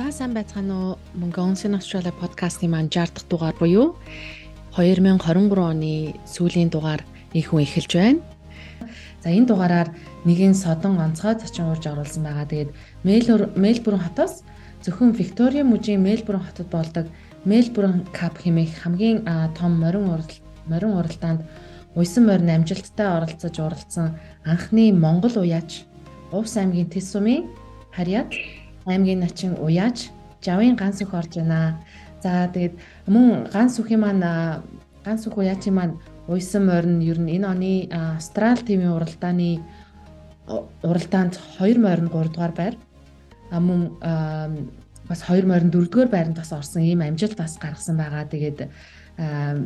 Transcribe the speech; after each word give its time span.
Та 0.00 0.08
сайн 0.08 0.32
байцгаана 0.32 0.74
уу? 0.80 0.98
Mongolian 1.12 1.76
Australia 1.76 2.08
podcast-ийн 2.16 2.72
маань 2.72 2.88
60 2.88 3.20
дахь 3.20 3.28
дугаар 3.28 3.56
буюу 3.60 4.00
2023 4.72 5.60
оны 5.60 6.16
сүүлийн 6.24 6.72
дугаар 6.72 7.04
их 7.36 7.52
хүн 7.52 7.68
эхэлж 7.68 7.92
байна. 8.00 8.24
За 9.20 9.28
энэ 9.28 9.44
дугаараар 9.52 9.92
нэгэн 10.24 10.56
содон 10.56 10.96
онцгой 11.04 11.36
зочин 11.36 11.68
урж 11.68 11.84
оруулсан 11.84 12.24
байгаа. 12.24 12.48
Тэгээд 12.48 12.72
Мельбурн 13.60 14.00
хотоос 14.00 14.40
зөвхөн 14.88 15.12
Виктория 15.12 15.68
мужийн 15.68 16.00
Мельбурн 16.00 16.48
хотод 16.48 16.72
болдог 16.72 17.06
Мельбурн 17.44 18.08
Cup 18.16 18.40
хэмээх 18.40 18.80
хамгийн 18.80 19.28
том 19.52 19.84
морин 19.84 20.08
урал 20.16 20.32
морин 20.64 20.96
уралдаанд 20.96 21.44
уйсан 21.92 22.24
морин 22.24 22.48
амжилттай 22.48 23.20
оролцож 23.20 23.52
уралдсан 23.52 24.16
анхны 24.48 24.96
Монгол 24.96 25.44
уяач 25.44 25.84
Увс 26.32 26.56
аймгийн 26.56 26.88
Тэс 26.88 27.12
сумын 27.12 27.52
Харьяат 27.92 28.32
аймгийн 28.90 29.20
начин 29.20 29.56
уяаж 29.58 30.10
жавын 30.42 30.76
ганц 30.76 31.02
өх 31.02 31.14
орж 31.14 31.36
байна. 31.36 31.80
За 32.22 32.48
тэгээд 32.52 32.74
мөн 33.06 33.48
ганц 33.52 33.78
үхийн 33.80 34.00
маань 34.00 34.24
ганц 35.04 35.26
өх 35.26 35.36
уяачийн 35.36 35.74
маань 35.74 35.94
уйсан 36.28 36.66
морин 36.66 37.00
ер 37.00 37.18
нь 37.18 37.32
энэ 37.36 37.46
оны 37.46 37.72
Австрали 37.90 38.62
тивийн 38.62 38.92
уралдааны 38.96 39.60
уралдаанд 40.82 41.38
2 41.58 41.78
морин 41.78 42.08
3 42.08 42.32
дугаар 42.32 42.52
байр. 42.52 42.74
А 43.50 43.60
мөн 43.60 43.96
бас 45.08 45.20
2 45.26 45.46
морин 45.46 45.70
4 45.70 45.88
дугаар 45.90 46.08
байранд 46.08 46.36
бас 46.36 46.52
орсон 46.52 46.82
ийм 46.82 47.00
амжилт 47.02 47.36
бас 47.36 47.58
гаргасан 47.58 47.96
байгаа. 47.96 48.24
Тэгээд 48.28 48.68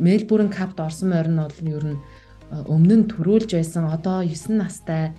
Мельбурн 0.01 0.49
капт 0.49 0.79
орсон 0.79 1.09
морин 1.09 1.37
бол 1.37 1.59
ер 1.61 1.85
нь 1.85 1.99
өмнө 2.51 2.95
нь 2.97 3.09
төрүүлж 3.09 3.51
байсан 3.55 3.85
одоо 3.89 4.23
9 4.23 4.57
настай 4.57 5.13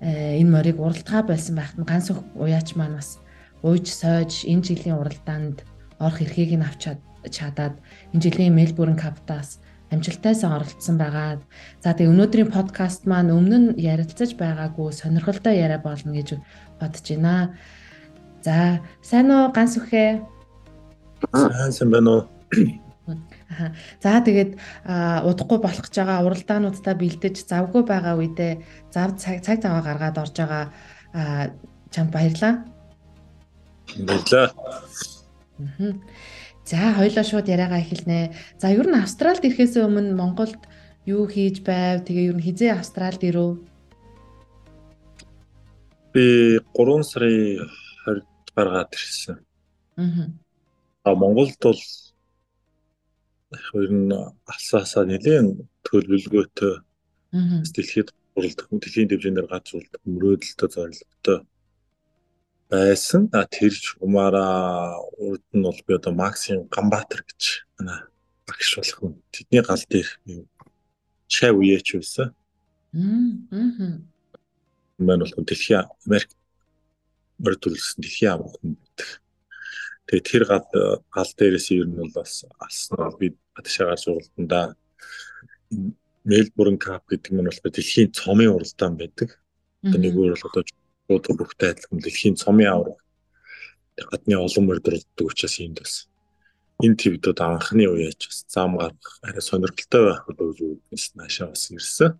энэ 0.00 0.50
морийг 0.50 0.80
уралдгаа 0.80 1.22
болсон 1.22 1.54
байхад 1.56 1.84
ганц 1.86 2.10
уяач 2.34 2.74
маань 2.76 2.96
бас 2.96 3.18
ууж 3.62 3.86
сойж 3.88 4.44
энэ 4.48 4.64
жилийн 4.66 5.00
уралдаанд 5.00 5.64
орох 6.00 6.20
эрхийг 6.24 6.56
нь 6.56 6.64
авч 6.64 6.96
чадаад 7.28 7.76
энэ 8.12 8.22
жилийн 8.24 8.56
Мельбурн 8.56 8.96
каптаас 8.96 9.60
амжилтайсаа 9.90 10.56
оролцсон 10.56 10.96
байгаа. 10.98 11.42
За 11.82 11.92
тэгээ 11.92 12.12
өнөөдрийн 12.14 12.50
подкаст 12.54 13.04
маань 13.10 13.34
өмнө 13.34 13.58
нь 13.58 13.68
ярилцаж 13.76 14.38
байгаагүй 14.38 14.94
сонирхолтой 14.94 15.58
яриа 15.58 15.82
болно 15.82 16.14
гэж 16.14 16.38
бодож 16.78 17.06
байна. 17.10 17.58
За 18.46 18.80
сайн 19.02 19.28
уу 19.34 19.50
ганц 19.50 19.76
үхээ? 19.76 20.22
Сайн 21.34 21.72
сайн 21.74 21.90
байна 21.90 22.10
уу? 22.10 22.22
За 23.98 24.22
тэгээд 24.22 24.54
удахгүй 25.26 25.58
болох 25.58 25.82
гэж 25.82 25.94
байгаа 25.98 26.24
уралдаануудтай 26.24 26.94
бэлдэж 26.94 27.36
завгүй 27.50 27.82
байгаа 27.82 28.14
үедээ 28.14 28.62
зав 28.94 29.18
цаг 29.18 29.42
цаг 29.42 29.58
заваа 29.58 29.82
гаргаад 29.82 30.22
орж 30.22 30.34
байгаа 30.38 30.64
чамд 31.90 32.10
баярлаа. 32.14 32.62
Баярлаа. 33.98 34.52
За 36.64 36.94
хоёлоо 36.94 37.24
шууд 37.24 37.46
яриагаа 37.50 37.82
эхэлнэ. 37.82 38.30
За 38.60 38.70
ер 38.70 38.86
нь 38.86 38.94
Австралид 38.94 39.42
ирэхээс 39.42 39.74
өмнө 39.82 40.14
Монголд 40.14 40.60
юу 41.06 41.26
хийж 41.26 41.66
байв? 41.66 42.06
Тэгээ 42.06 42.30
ер 42.30 42.36
нь 42.38 42.46
хизээ 42.46 42.78
Австралид 42.78 43.22
ирв? 43.26 43.58
Би 46.14 46.58
3 46.74 47.02
сарын 47.02 47.66
20-д 48.06 48.54
гаргаад 48.54 48.90
ирсэн. 48.94 49.38
Аа. 49.98 50.30
А 51.02 51.14
Монголд 51.14 51.58
бол 51.58 51.82
ер 53.82 53.90
нь 53.90 54.14
алсаасаа 54.46 55.04
нэлээд 55.10 55.66
төлөвлөгөөтэй 55.86 56.74
дэлхийд 57.74 58.08
уралдах 58.36 58.66
дэлхийн 58.70 59.08
дэвжээгээр 59.10 59.48
газруулдаг 59.50 60.02
мөрөөдөлтөй 60.06 60.68
зорилготой 60.70 61.38
байсан. 62.70 63.28
А 63.32 63.44
тэр 63.44 63.74
чумаараа 63.74 65.02
урд 65.18 65.44
нь 65.52 65.62
бол 65.62 65.80
би 65.86 65.94
одоо 65.94 66.14
Максим 66.14 66.70
Гамбатар 66.70 67.26
гэж 67.26 67.66
манай 67.78 68.06
багш 68.46 68.76
болох 68.78 68.98
хүн. 68.98 69.14
Тэдний 69.34 69.62
гал 69.66 69.82
дээр 69.90 70.08
чай 71.26 71.50
үеч 71.50 71.98
байсан. 71.98 72.30
Аа. 72.94 73.98
Мэн 74.98 75.20
бол 75.20 75.34
дэлхийн 75.46 75.90
Америк 76.06 76.30
мөрдүүлсэн 77.42 78.00
дэлхийн 78.02 78.32
ам 78.38 78.46
хүн 78.46 78.78
байдаг. 78.78 79.08
Тэгээ 80.06 80.28
тэр 80.30 80.42
гал 80.46 80.66
гал 81.10 81.30
дээрээс 81.38 81.68
ер 81.74 81.86
нь 81.90 81.98
бол 81.98 82.12
бас 82.14 82.44
алсан 82.58 83.18
би 83.18 83.34
гадаашаа 83.54 83.90
гарч 83.90 84.04
уралдандаа 84.06 84.64
Мельбурн 86.24 86.78
кап 86.78 87.06
гэдэг 87.08 87.32
нь 87.32 87.46
бол 87.46 87.60
дэлхийн 87.62 88.12
цомын 88.12 88.54
уралдаан 88.54 88.94
байдаг. 88.98 89.38
Одоо 89.82 89.98
нэг 90.00 90.14
өөр 90.14 90.34
бол 90.36 90.48
одоо 90.50 90.62
уудга 91.10 91.34
бүхтэй 91.34 91.70
адилхан 91.74 91.98
дэлхийн 92.00 92.40
цомын 92.40 92.70
авраг 92.70 92.98
гадны 94.10 94.34
олон 94.38 94.64
мордорддаг 94.66 95.26
учраас 95.26 95.60
энд 95.60 95.78
бас 95.82 95.94
энэ 96.84 96.96
твдүүд 97.00 97.38
анхны 97.44 97.84
үеэж 97.90 98.20
бас 98.28 98.38
зам 98.48 98.78
гаргах 98.80 99.18
арай 99.22 99.42
сонирхолтой 99.44 100.02
байх 100.08 100.24
болов 100.26 100.60
уу 100.60 100.80
гэж 100.90 101.02
наашаа 101.14 101.52
бас 101.52 101.70
ирсэн. 101.70 102.16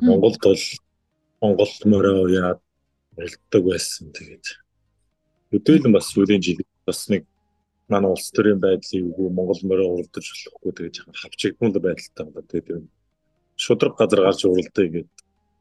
Монголд 0.00 0.40
бол 0.40 0.62
Монгол 1.40 1.72
мороо 1.84 2.28
яад 2.28 2.60
уралддаг 3.16 3.62
байсан 3.64 4.12
тэгээд 4.16 4.46
өдөөлөн 5.56 5.92
бас 5.92 6.06
сүүлийн 6.12 6.40
жил 6.40 6.62
бас 6.86 7.08
нэг 7.12 7.26
манай 7.88 8.10
улс 8.10 8.30
төрийн 8.30 8.60
байдлыг 8.60 9.04
үгүй 9.10 9.28
Монгол 9.34 9.60
мороо 9.66 9.88
уралдаж 9.94 10.24
болохгүй 10.30 10.72
тэгээд 10.72 10.96
хавчигдмал 11.20 11.74
байдалтай 11.74 12.24
болоо 12.26 12.44
тэгээд 12.48 12.86
шудраг 13.56 13.94
газар 13.98 14.20
гарч 14.24 14.40
уралдаа 14.44 14.86
гэдэг 14.88 15.08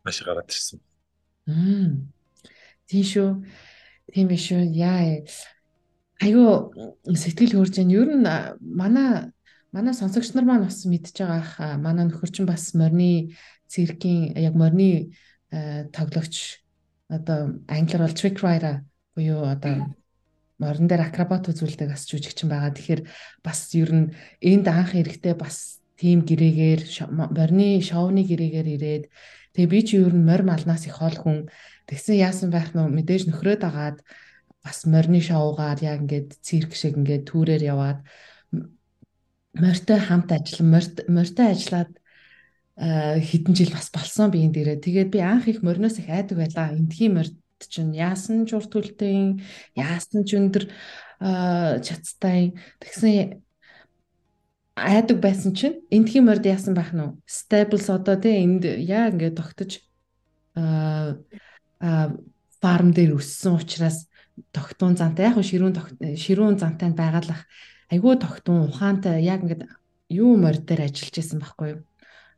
маш 0.10 0.20
гараад 0.26 0.50
ирсэн. 0.50 0.82
Тийм 2.90 3.06
шүү. 3.06 3.30
Тийм 4.14 4.30
шүү. 4.34 4.62
Яа. 4.74 5.22
Айгу 6.20 6.74
сэтгэл 7.14 7.56
хөөрж 7.56 7.78
जैन. 7.78 7.94
Ер 7.94 8.10
нь 8.18 8.26
манай 8.60 9.30
манай 9.72 9.94
сонсогч 9.94 10.34
нар 10.34 10.50
маань 10.50 10.66
бас 10.66 10.82
мэдж 10.90 11.14
байгаа 11.14 11.40
ах 11.40 11.54
манай 11.78 12.10
нөхөр 12.10 12.30
чинь 12.34 12.50
бас 12.50 12.74
морины 12.74 13.38
циркийн 13.70 14.34
яг 14.34 14.58
морины 14.58 15.14
тоглогч 15.94 16.66
одоо 17.08 17.62
англиар 17.70 18.04
бол 18.04 18.18
trick 18.18 18.42
rider 18.42 18.82
буюу 19.14 19.46
одоо 19.46 19.94
морин 20.60 20.90
дээр 20.90 21.08
акробат 21.08 21.48
үзүүлдэг 21.54 21.94
бас 21.94 22.10
жүжигчин 22.10 22.50
байгаа. 22.50 22.74
Тэгэхээр 22.74 23.02
бас 23.46 23.60
ер 23.78 23.92
нь 23.94 24.08
энд 24.42 24.68
анх 24.68 24.98
эрэхтэй 24.98 25.38
бас 25.38 25.80
тим 25.96 26.26
гэрээгээр 26.26 26.82
морины 27.12 27.80
шоуны 27.80 28.26
гэрээгээр 28.26 28.68
ирээд 28.76 29.04
Тэгээ 29.54 29.72
би 29.72 29.80
чи 29.88 29.96
ер 29.98 30.14
нь 30.14 30.28
морь 30.28 30.46
малнаас 30.46 30.86
их 30.86 31.00
хол 31.00 31.16
хүн 31.18 31.38
тэгсэн 31.90 32.16
яасан 32.22 32.50
байх 32.54 32.72
нь 32.74 32.80
мэдээж 32.80 33.28
нөхрөөд 33.28 33.62
агаад 33.66 33.98
бас 34.64 34.86
морины 34.86 35.22
шоугаар 35.24 35.80
яг 35.82 36.06
ингээд 36.06 36.30
цирк 36.46 36.72
шиг 36.76 37.00
ингээд 37.00 37.28
түүрээр 37.30 37.64
яваад 37.74 38.00
морьтой 39.58 40.00
хамт 40.00 40.30
ажил 40.32 40.62
морьтой 40.68 41.48
ажиллаад 41.54 41.92
хэдэн 42.80 43.54
жил 43.56 43.72
бас 43.76 43.90
болсон 43.92 44.32
би 44.32 44.46
энэ 44.46 44.56
дээрээ. 44.56 44.80
Тэгээд 44.80 45.10
би 45.12 45.20
анх 45.20 45.48
их 45.52 45.60
мориноос 45.66 46.00
их 46.00 46.08
айдаг 46.08 46.40
байлаа. 46.40 46.72
Эндхийн 46.72 47.14
морьд 47.18 47.36
чинь 47.68 47.92
яасан 47.92 48.48
ч 48.48 48.56
урт 48.56 48.72
төлтэй, 48.72 49.44
яасан 49.76 50.24
ч 50.24 50.40
өндөр 50.40 50.72
чацтай. 51.20 52.56
Тэгсэн 52.80 53.44
айдаг 54.80 55.20
байсан 55.20 55.54
чинь 55.56 55.82
эндхийн 55.92 56.26
морд 56.26 56.46
яасан 56.46 56.74
байх 56.74 56.92
нь 56.96 57.20
Staples 57.28 57.90
одоо 57.92 58.16
тий 58.16 58.44
энд 58.44 58.64
яа 58.66 59.12
ингээд 59.12 59.36
тогтож 59.36 59.84
аа 60.56 61.18
фарм 62.62 62.92
дээр 62.92 63.16
өссөн 63.16 63.56
учраас 63.56 64.08
тогтун 64.52 64.96
зантай. 64.96 65.32
Яг 65.32 65.40
ширүүн 65.40 65.76
ширүүн 66.16 66.60
зантай 66.60 66.92
байгалах. 66.92 67.48
Айгүй 67.92 68.20
тогтун 68.20 68.68
ухаантай 68.68 69.24
яг 69.24 69.44
ингээд 69.44 69.68
юу 70.12 70.36
морд 70.38 70.66
дээр 70.68 70.88
ажиллаж 70.88 71.16
исэн 71.16 71.40
байхгүй 71.40 71.68
юу? 71.74 71.82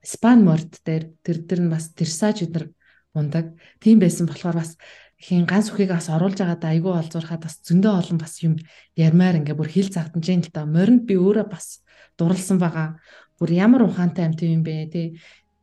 Спан 0.02 0.46
морд 0.46 0.82
дээр 0.86 1.14
тэр 1.26 1.38
тэр 1.46 1.60
нь 1.66 1.74
бас 1.74 1.90
тэрсаж 1.94 2.46
өдр 2.46 2.72
ундаг 3.14 3.58
тийм 3.82 4.00
байсан 4.00 4.26
болохоор 4.30 4.62
бас 4.62 4.78
хин 5.22 5.46
ганц 5.46 5.70
үхийг 5.70 5.94
бас 5.94 6.10
оруулж 6.10 6.42
байгаад 6.42 6.66
айгүй 6.66 6.94
олзуурхаад 6.98 7.46
бас 7.46 7.62
зөндөө 7.62 7.94
олон 8.02 8.18
бас 8.18 8.34
юм 8.42 8.58
ярмаар 8.98 9.38
ингээ 9.38 9.54
бүр 9.54 9.70
хил 9.70 9.90
загтан 9.94 10.26
жин 10.26 10.42
л 10.42 10.50
та 10.50 10.66
моринд 10.66 11.06
би 11.06 11.14
өөрөө 11.14 11.46
бас 11.46 11.86
дурлсан 12.18 12.58
байгаа. 12.58 12.98
Бүр 13.38 13.50
ямар 13.54 13.86
ухаантай 13.86 14.26
амт 14.26 14.42
юм 14.42 14.66
бэ 14.66 14.90
тий. 14.90 15.08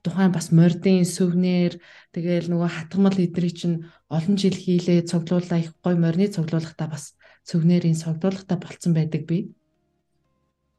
Тухайн 0.07 0.31
бас 0.31 0.55
мордын 0.55 1.03
сүвнэр 1.03 1.83
тэгээл 2.15 2.55
нөгөө 2.55 2.71
хатгамал 2.71 3.19
эдрий 3.19 3.51
чинь 3.51 3.91
олон 4.07 4.39
жил 4.39 4.55
хийлээ 4.55 5.11
цуглуулаа 5.11 5.59
их 5.59 5.75
гой 5.83 5.99
морины 5.99 6.31
цуглуулгахдаа 6.31 6.89
бас 6.95 7.19
сүвнэрийн 7.51 7.99
цуглуулгатай 7.99 8.59
болцсон 8.63 8.95
байдаг 8.95 9.27
би. 9.27 9.51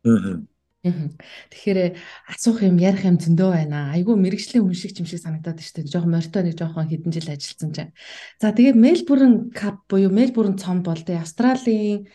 Аа. 0.08 0.40
Тэгэхээр 0.80 2.00
асуух 2.32 2.64
юм 2.64 2.80
ярих 2.80 3.04
юм 3.04 3.20
зөндөө 3.20 3.50
байна. 3.52 3.92
Айгүй 3.92 4.16
мэрэгжлийн 4.16 4.64
хүн 4.64 4.78
шиг 4.80 4.96
юм 4.96 5.08
шиг 5.12 5.20
санагдаад 5.20 5.60
дээ. 5.60 5.92
Жохон 5.92 6.16
морьтой 6.16 6.48
нэг 6.48 6.56
жохон 6.56 6.88
хэдэн 6.88 7.12
жил 7.12 7.28
ажилласан 7.28 7.72
чинь. 7.76 7.92
За 8.40 8.56
тэгээд 8.56 8.80
Мельбурн 8.80 9.52
кап 9.52 9.84
буюу 9.92 10.08
Мельбурн 10.08 10.56
цом 10.56 10.80
бол 10.80 10.96
тэ 10.96 11.20
Австралийн 11.20 12.08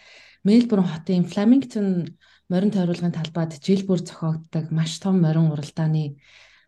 Мельбурн 0.48 0.88
хотын 0.88 1.28
Flemington 1.28 2.16
морин 2.48 2.72
тойруулгын 2.72 3.12
талбайд 3.12 3.60
жил 3.60 3.84
бүр 3.84 4.00
зохиогддог 4.00 4.72
маш 4.72 4.96
том 4.96 5.20
морин 5.20 5.52
уралдааны 5.52 6.16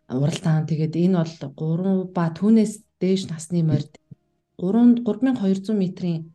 уралдаан. 0.05 0.69
Тэгээд 0.69 0.93
энэ 1.01 1.17
бол 1.17 1.33
3 2.05 2.13
ба 2.13 2.29
түүнээс 2.29 2.85
дээш 3.01 3.33
насны 3.33 3.65
морд 3.65 3.97
3 4.61 5.01
3200 5.01 5.73
метрийн 5.73 6.33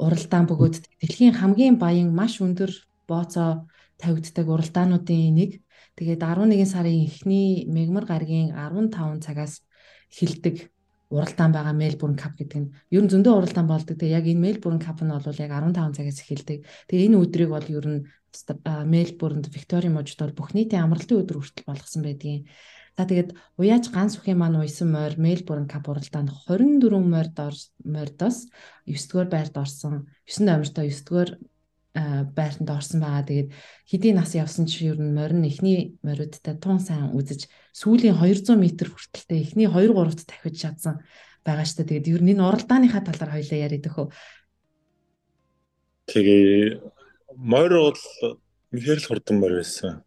уралдаан 0.00 0.48
бөгөөд 0.48 0.76
дэлхийн 1.00 1.36
хамгийн 1.36 1.76
баян 1.76 2.08
маш 2.12 2.40
өндөр 2.40 2.72
бооцоо 3.08 3.68
тавигддаг 4.02 4.46
уралдаануудын 4.50 5.34
нэг. 5.38 5.50
Тэгээд 5.94 6.22
11 6.26 6.66
сарын 6.66 7.06
эхний 7.06 7.64
мегмар 7.70 8.04
гарагийн 8.10 8.50
15 8.50 9.22
цагаас 9.22 9.62
эхэлдэг 10.10 10.72
уралдаан 11.12 11.52
байгаа 11.52 11.76
Melbourne 11.76 12.16
Cup 12.16 12.34
гэдэг 12.40 12.58
нь 12.58 12.72
ер 12.96 13.02
нь 13.04 13.12
зөндөө 13.12 13.32
уралдаан 13.36 13.68
болдог. 13.68 13.96
Тэгээ 14.00 14.16
яг 14.18 14.26
энэ 14.26 14.44
Melbourne 14.44 14.80
Cup 14.80 14.98
нь 15.04 15.12
бол 15.12 15.42
яг 15.44 15.52
15 15.52 15.96
цагаас 15.96 16.18
эхэлдэг. 16.24 16.58
Тэгээ 16.88 17.06
энэ 17.12 17.20
өдрийг 17.20 17.50
бол 17.52 17.68
ер 17.68 17.86
нь 17.92 18.00
Melbourne 18.92 19.44
Victoria 19.52 19.92
мужид 19.92 20.18
бол 20.18 20.32
бүх 20.32 20.50
нийтийн 20.56 20.88
амралтын 20.88 21.20
өдөр 21.20 21.36
хүртэл 21.38 21.68
болгосон 21.68 22.02
байдгийн. 22.02 22.48
За 22.96 23.04
тэгээд 23.08 23.36
уяаж 23.60 23.84
ганц 23.92 24.16
бүхэн 24.16 24.40
маань 24.40 24.60
уйсан 24.60 24.88
морь 24.92 25.16
Melbourne 25.20 25.68
Cup 25.68 25.84
уралдаанд 25.88 26.32
24 26.48 27.04
морьд 27.12 27.36
морьдоос 27.84 28.48
9 28.88 29.08
дугаар 29.08 29.28
байрт 29.32 29.54
орсон. 29.56 30.08
9 30.24 30.48
номертой 30.48 30.88
9 30.88 31.04
дугаар 31.04 31.30
байртанд 31.92 32.70
орсон 32.72 33.04
байгаа. 33.04 33.28
Тэгээд 33.28 33.50
хэдийн 33.84 34.16
нас 34.16 34.32
явсан 34.32 34.64
чи 34.64 34.88
ер 34.88 34.96
нь 34.96 35.12
морин 35.12 35.44
эхний 35.44 36.00
мориудтай 36.00 36.56
тун 36.56 36.80
сайн 36.80 37.12
үзэж 37.12 37.52
сүүлийн 37.76 38.16
200 38.16 38.56
м 38.56 38.64
хүртэлтэй 38.64 39.38
эхний 39.44 39.68
2 39.68 39.92
3-т 39.92 40.24
тавхиж 40.24 40.56
чадсан 40.56 41.04
байгаа 41.44 41.68
дээ. 41.68 42.02
Тэгээд 42.02 42.12
ер 42.16 42.22
нь 42.24 42.32
энэ 42.32 42.46
уралдааныхаа 42.48 43.02
талаар 43.04 43.36
хоёлаа 43.36 43.58
яриад 43.60 43.88
өгөө. 43.92 44.06
Тэгээ 46.08 46.80
морь 47.36 47.76
бол 47.76 48.00
үнэхээр 48.72 49.00
л 49.04 49.08
хурдан 49.12 49.36
морь 49.36 49.56
байсан. 49.60 50.00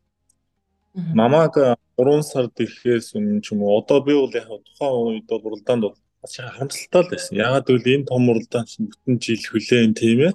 Намаг 0.96 1.54
3 2.00 2.24
сард 2.26 2.56
ирэхээс 2.58 3.14
өмнө 3.14 3.44
ч 3.44 3.54
юм 3.54 3.62
уу 3.62 3.78
одоо 3.78 4.00
би 4.02 4.16
бол 4.16 4.34
яг 4.34 4.48
тухайн 4.48 5.22
үед 5.22 5.28
бол 5.30 5.54
уралдаанд 5.54 5.84
бол 5.86 5.98
бас 6.24 6.34
харамсалтай 6.34 7.02
л 7.04 7.12
байсан. 7.12 7.34
Ягаад 7.38 7.68
гэвэл 7.68 7.94
энэ 7.94 8.10
том 8.10 8.24
уралдаан 8.32 8.66
чинь 8.66 8.90
бүтэн 8.90 9.16
жил 9.22 9.44
хүлээн 9.44 9.94
тийм 9.94 10.20
ээ. 10.28 10.34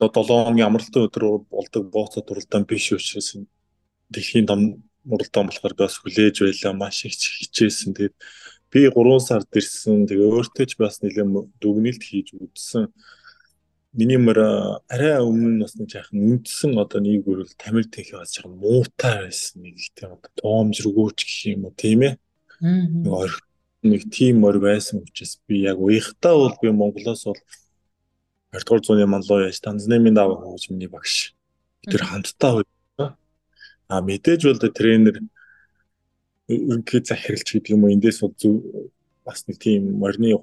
Аа 0.00 0.10
7 0.10 0.26
хоногийн 0.26 0.66
амралтын 0.66 1.06
өдөр 1.06 1.24
болдог 1.50 1.82
бооцоо 1.94 2.22
уралдаан 2.26 2.64
биш 2.66 2.90
учраас 2.92 3.38
дэлхийн 4.10 4.46
том 4.46 4.60
уралдаан 5.06 5.46
болохоор 5.48 5.74
бас 5.78 5.94
хүлээж 6.02 6.36
байлаа 6.42 6.72
маш 6.74 7.04
их 7.06 7.14
хичээсэн. 7.14 7.94
Тэгээд 7.94 8.16
би 8.72 8.80
3 8.90 9.20
сард 9.22 9.50
ирсэн. 9.54 10.06
Тэгээ 10.10 10.32
өөртөө 10.34 10.66
ч 10.66 10.72
бас 10.82 10.98
нэлээд 10.98 11.30
дүгнэлт 11.62 12.02
хийж 12.02 12.34
үзсэн. 12.34 12.90
Миний 13.94 14.18
мөр 14.18 14.38
арай 14.90 15.22
өмнө 15.22 15.50
нь 15.54 15.62
бас 15.62 15.78
нэг 15.78 15.94
яахан 15.94 16.18
үндсэн 16.18 16.74
одоо 16.74 16.98
нэг 16.98 17.22
үрэл 17.30 17.54
тамир 17.54 17.86
техник 17.86 18.18
бас 18.18 18.34
яахан 18.34 18.58
муутай 18.58 19.30
байсан 19.30 19.62
нэг 19.62 19.78
тийм 19.94 20.18
одоо 20.18 20.30
тоомжргөөч 20.42 21.18
гэх 21.22 21.54
юм 21.54 21.70
уу 21.70 21.74
тийм 21.78 22.00
ээ. 22.02 22.14
Нэг 22.58 23.30
нэг 23.86 24.02
тийм 24.10 24.42
мөр 24.42 24.58
байсан 24.58 25.06
учраас 25.06 25.38
би 25.46 25.62
яг 25.70 25.78
уяхтаа 25.78 26.34
бол 26.34 26.56
би 26.58 26.74
Монголоос 26.74 27.30
бол 27.30 27.38
20 28.54 28.64
дугаар 28.64 28.82
зууны 28.86 29.06
манлуу 29.06 29.40
яаж 29.42 29.58
Танзанийн 29.60 30.14
даваа 30.14 30.38
хөгж 30.38 30.70
миний 30.70 30.88
багш. 30.88 31.34
Тэр 31.90 32.02
хамтдаа 32.06 32.62
а 33.88 34.00
мэдээж 34.00 34.40
бол 34.46 34.62
тренер 34.70 35.20
үнэхээр 36.48 37.04
захиралч 37.04 37.48
гэдэг 37.52 37.74
юм 37.74 37.84
уу 37.84 37.94
эндээс 37.94 38.22
бол 38.22 38.34
бас 39.26 39.44
нэг 39.48 39.58
тийм 39.58 39.98
морины 39.98 40.38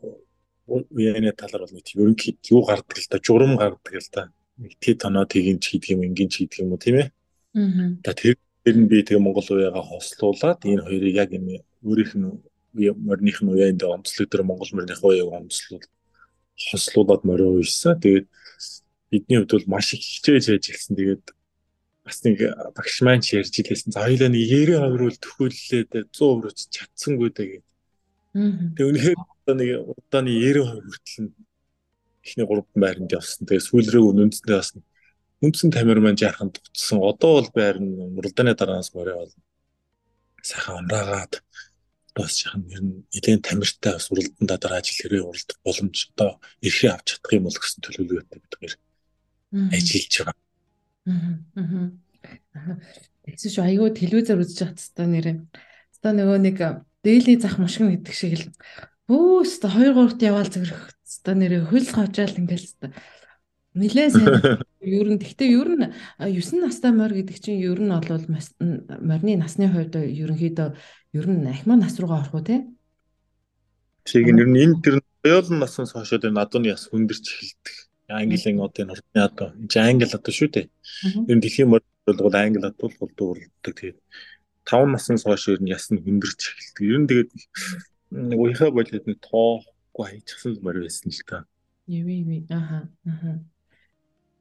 уяаны 0.68 1.32
талаар 1.34 1.66
бол 1.66 1.76
нэг 1.76 1.86
тийм 1.88 2.04
ерөнхий 2.04 2.38
юу 2.52 2.62
гардаг 2.68 2.98
л 3.00 3.08
да 3.10 3.18
журам 3.24 3.56
гардаг 3.58 3.96
л 3.96 4.10
да 4.12 4.22
нэг 4.58 4.76
тий 4.80 4.94
тоноо 4.94 5.26
тгийн 5.26 5.60
ч 5.60 5.74
хийдэг 5.74 5.96
юм 5.96 6.04
ингийн 6.06 6.30
ч 6.30 6.44
хийдэг 6.44 6.68
юм 6.68 6.76
уу 6.76 6.84
тийм 6.84 6.96
ээ. 7.02 7.10
Аа 8.06 8.14
тэр 8.14 8.38
тэр 8.64 8.76
нь 8.78 8.90
би 8.92 9.02
тэгээ 9.02 9.24
Монгол 9.24 9.48
уяагаа 9.50 9.84
хослуулад 9.88 10.60
энэ 10.68 10.86
хоёрыг 10.86 11.16
яг 11.16 11.32
энэ 11.34 11.64
өөрийнх 11.82 12.14
нь 12.20 12.28
морных 13.08 13.38
нь 13.42 13.52
уяанд 13.52 13.82
онцлог 13.84 14.28
дээр 14.30 14.44
Монгол 14.46 14.70
морных 14.74 15.02
уяаг 15.04 15.30
онцлуул 15.34 15.86
хослуулаад 16.70 17.24
морио 17.26 17.58
уйсан. 17.58 17.98
Тэгээд 17.98 18.28
бидний 19.10 19.38
хувьд 19.42 19.52
бол 19.52 19.80
маш 19.80 19.94
их 19.94 20.04
хичээж 20.06 20.68
хэлсэн. 20.70 20.96
Тэгээд 20.96 21.26
бас 22.06 22.18
нэг 22.26 22.38
багш 22.76 22.96
маань 23.02 23.22
ч 23.22 23.40
ярьж 23.40 23.56
илсэн. 23.58 23.92
За 23.92 24.06
хоёлаа 24.06 24.30
нэг 24.30 24.44
92 24.46 25.08
үл 25.08 25.18
төхөөллээд 25.18 25.92
100 26.12 26.18
өрөөж 26.18 26.60
чадсангүй 26.70 27.30
даа 27.34 27.48
гэдэг. 27.50 27.70
Тэгээд 28.78 28.90
үнэхээр 28.90 29.20
одоо 29.20 29.56
нэг 29.56 29.70
удааны 29.86 30.32
92 30.32 30.66
хүртэл 30.86 31.30
эхний 32.24 32.46
3 32.46 32.66
байранд 32.78 33.12
явсан. 33.12 33.44
Тэгээд 33.46 33.68
сүүлрээ 33.68 34.02
үнэндээ 34.02 34.58
бас 34.58 34.72
үндсэн 35.42 35.70
тамир 35.74 36.00
маань 36.00 36.18
жаахан 36.18 36.54
дутсан. 36.54 37.02
Одоо 37.02 37.42
бол 37.42 37.50
байр 37.54 37.78
нь 37.82 38.18
уралдааны 38.18 38.54
дараанаас 38.54 38.94
морио 38.94 39.26
бол 39.26 39.34
сайхан 40.42 40.86
унраагаад 40.86 41.42
бас 42.16 42.44
ер 42.46 42.54
нь 42.60 43.04
нэгэн 43.14 43.42
тамиртай 43.42 43.96
бас 43.96 44.12
уралдандаа 44.12 44.58
дараа 44.60 44.80
ажил 44.80 45.00
хэрэг 45.00 45.24
уралдах 45.26 45.60
боломж 45.64 45.98
одоо 46.16 46.40
эрхээ 46.62 46.92
авч 46.92 47.08
чадах 47.16 47.34
юм 47.34 47.46
бол 47.48 47.58
гэсэн 47.60 47.82
төлөвлөгөөтэй 47.82 48.40
бид 48.42 48.56
хоёр 48.60 48.74
ажиллаж 49.76 50.14
байгаа. 50.20 50.36
Аа. 51.56 52.80
Тэгсэн 53.26 53.52
шүү 53.52 53.64
айгүй 53.66 53.90
телевизээр 53.96 54.42
үзэж 54.44 54.60
хат 54.66 54.80
та 54.96 55.08
нэрээ. 55.08 55.38
Одоо 56.02 56.12
нөгөө 56.16 56.40
нэг 56.42 56.58
дээлийн 57.06 57.42
зах 57.42 57.56
мушгин 57.62 57.96
гэдэг 57.96 58.16
шиг 58.16 58.34
л 58.40 58.46
өө 59.12 59.48
өстө 59.48 59.68
2 59.72 59.96
3-т 59.96 60.22
яваал 60.28 60.52
зүрх. 60.52 60.92
Одоо 61.24 61.36
нэрээ 61.36 61.62
хөл 61.70 61.88
хожаал 61.88 62.36
ингээл 62.36 62.96
Нилээ 63.74 64.10
сайн. 64.12 64.28
Ер 64.82 65.08
нь 65.08 65.22
гэхдээ 65.22 65.50
ер 65.54 65.70
нь 65.80 65.86
9 66.20 66.60
настай 66.60 66.92
морь 66.92 67.16
гэдэг 67.16 67.38
чинь 67.40 67.64
ер 67.64 67.80
нь 67.80 67.88
бол 67.88 68.26
морины 69.00 69.40
насны 69.40 69.70
хувьд 69.72 69.96
ерөнхийдөө 69.96 70.76
ер 71.14 71.26
нь 71.28 71.48
ахмаа 71.48 71.78
нас 71.78 72.00
руугаа 72.00 72.24
орох 72.24 72.36
уу 72.36 72.44
те? 72.48 72.64
Тэг 74.08 74.28
ер 74.32 74.48
нь 74.48 74.62
энэ 74.64 74.82
тэр 74.84 74.96
оюулн 75.28 75.60
наснаас 75.60 75.92
хойш 75.92 76.16
тэр 76.16 76.32
надууны 76.32 76.72
яс 76.72 76.88
хүндэрч 76.88 77.26
эхэлдэг. 77.28 77.76
Английн 78.08 78.60
одоо 78.64 78.82
энэ 78.84 78.94
орны 78.96 79.20
одоо 79.20 79.48
энэ 79.60 79.80
англи 79.84 80.06
одоо 80.08 80.34
шүү 80.34 80.50
дээ. 80.56 80.68
Ер 81.30 81.36
нь 81.36 81.44
дэлхийн 81.44 81.70
морь 81.70 81.86
бол 82.08 82.36
англи 82.36 82.64
одоо 82.64 82.88
болдог 83.00 83.28
болдог 83.36 83.76
тэгээд 83.76 83.98
5 84.66 84.94
наснаас 84.94 85.24
хойш 85.28 85.44
ер 85.52 85.62
нь 85.62 85.74
яс 85.76 85.92
нь 85.92 86.00
хүндэрч 86.00 86.42
эхэлдэг. 86.48 86.84
Ер 86.88 87.00
нь 87.04 87.10
тэгээд 87.12 87.30
нэг 88.30 88.40
уяхаа 88.40 88.72
болоод 88.72 89.06
нэг 89.08 89.20
тоохгүй 89.20 90.06
хайчихсан 90.08 90.60
морь 90.64 90.80
байсан 90.80 91.12
л 91.12 91.24
та. 91.28 91.38
Яви 91.92 92.24
яви. 92.24 92.38
Аха. 92.50 92.88
Аха. 93.04 93.44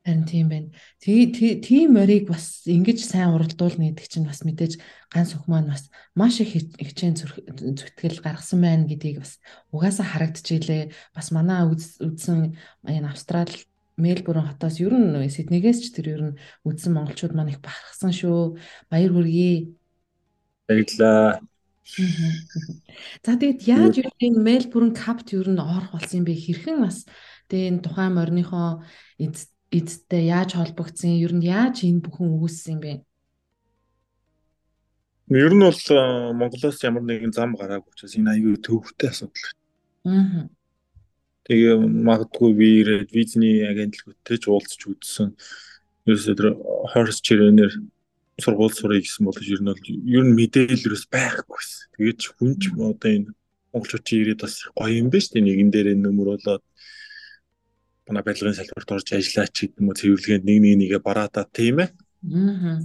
Харин 0.00 0.24
тийм 0.24 0.48
байна. 0.48 0.68
Тийм 0.96 1.92
морийг 1.92 2.24
бас 2.32 2.64
ингэж 2.64 3.04
сайн 3.04 3.36
уралдуулна 3.36 3.92
гэдэг 3.92 4.08
чинь 4.08 4.24
бас 4.24 4.40
мэдээж 4.48 4.80
ганц 5.12 5.36
өх 5.36 5.44
маань 5.44 5.68
бас 5.68 5.92
маш 6.16 6.40
их 6.40 6.56
хичээн 6.56 7.20
зүтгэл 7.20 8.24
гаргасан 8.24 8.64
байна 8.64 8.88
гэдгийг 8.88 9.20
бас 9.20 9.36
угаасаа 9.68 10.08
харагдчихжээ. 10.08 11.12
Бас 11.12 11.28
манай 11.36 11.68
үзсэн 11.68 12.56
энэ 12.88 13.10
Австрал 13.12 13.52
Мельбурн 14.00 14.48
хотоос 14.48 14.80
ер 14.80 14.96
нь 14.96 15.28
Сиднейгээс 15.28 15.84
ч 15.84 15.86
тэр 15.92 16.06
ер 16.16 16.22
нь 16.32 16.38
үзсэн 16.64 16.96
монголчууд 16.96 17.36
маань 17.36 17.52
их 17.52 17.60
бахархсан 17.60 18.16
шүү. 18.16 18.56
Баяр 18.88 19.12
хүргэе. 19.12 19.76
Баярлалаа. 20.64 21.44
За 23.20 23.36
тэгээд 23.36 23.60
яаж 23.68 23.94
юу 24.00 24.08
энэ 24.16 24.40
Мельбурн 24.40 24.96
капт 24.96 25.36
ер 25.36 25.44
нь 25.52 25.60
орох 25.60 25.92
болсон 25.92 26.22
юм 26.22 26.26
бэ? 26.26 26.40
Хэрхэн 26.40 26.80
бас 26.80 27.04
тэгээ 27.52 27.68
энэ 27.76 27.84
тухайн 27.84 28.16
морныхоо 28.16 28.80
эд 29.20 29.36
эдтэй 29.70 30.26
яаж 30.34 30.58
холбогдсон 30.58 31.14
ер 31.14 31.32
нь 31.34 31.46
яаж 31.46 31.86
энэ 31.86 32.02
бүхэн 32.02 32.28
үүссэн 32.34 32.74
юм 32.74 32.80
бэ? 32.82 32.92
Ер 35.30 35.54
нь 35.54 35.62
бол 35.62 35.82
Монголоос 36.34 36.82
ямар 36.82 37.06
нэгэн 37.06 37.30
зам 37.30 37.54
гараагүй 37.54 37.94
учраас 37.94 38.18
энэ 38.18 38.34
аюу 38.34 38.58
төвхтэй 38.58 39.14
асуудал. 39.14 39.54
Аа. 40.10 40.50
Тэгээ 41.46 41.78
магадгүй 41.86 42.50
би 42.58 42.68
ирээд 42.82 43.14
визний 43.14 43.62
агентлагуудтэй 43.62 44.38
ч 44.42 44.44
уулзч 44.50 44.80
үзсэн. 44.90 45.38
Ерөөсөө 46.10 46.34
тэр 46.34 46.48
хорс 46.90 47.22
чирэнээр 47.22 47.72
сургууль 48.42 48.74
сурах 48.74 49.06
гэсэн 49.06 49.22
бол 49.22 49.38
ер 49.38 49.60
нь 49.62 49.70
бол 49.70 49.86
ер 49.86 50.24
нь 50.26 50.34
мэдээлэлээс 50.34 51.06
байхгүйсэн. 51.14 51.94
Тэгээд 51.94 52.18
ч 52.18 52.24
хүн 52.34 52.50
ч 52.58 52.74
одоо 52.74 53.10
энэ 53.10 53.30
монголчууд 53.70 54.06
ирээд 54.10 54.42
бас 54.42 54.66
гоё 54.74 54.98
юм 54.98 55.14
байна 55.14 55.22
шүү 55.22 55.34
дээ. 55.38 55.46
Нэгэн 55.46 55.70
дээр 55.70 55.88
нөмөр 55.94 56.28
болоод 56.34 56.64
манай 58.10 58.26
барилгын 58.26 58.58
салбарт 58.58 58.90
орж 58.90 59.08
ажиллаач 59.14 59.54
гэдэг 59.54 59.78
юм 59.78 59.88
уу 59.88 59.98
цэвэрлэгэнд 59.98 60.44
нэг 60.44 60.58
нэг 60.58 60.74
нэгэ 60.82 60.98
бараадаа 60.98 61.46
тийм 61.46 61.86
ээ. 61.86 61.90
Аа. 61.94 62.82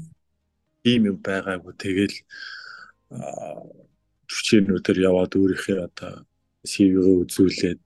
Тийм 0.86 1.02
юм 1.10 1.18
байгаагүй 1.18 1.74
тэгэл 1.82 2.18
төвчнүүдээр 4.30 5.00
яваад 5.10 5.34
өөрийнхөө 5.34 5.78
одоо 5.90 6.14
CV-гээ 6.70 7.18
үзүүлээд 7.26 7.86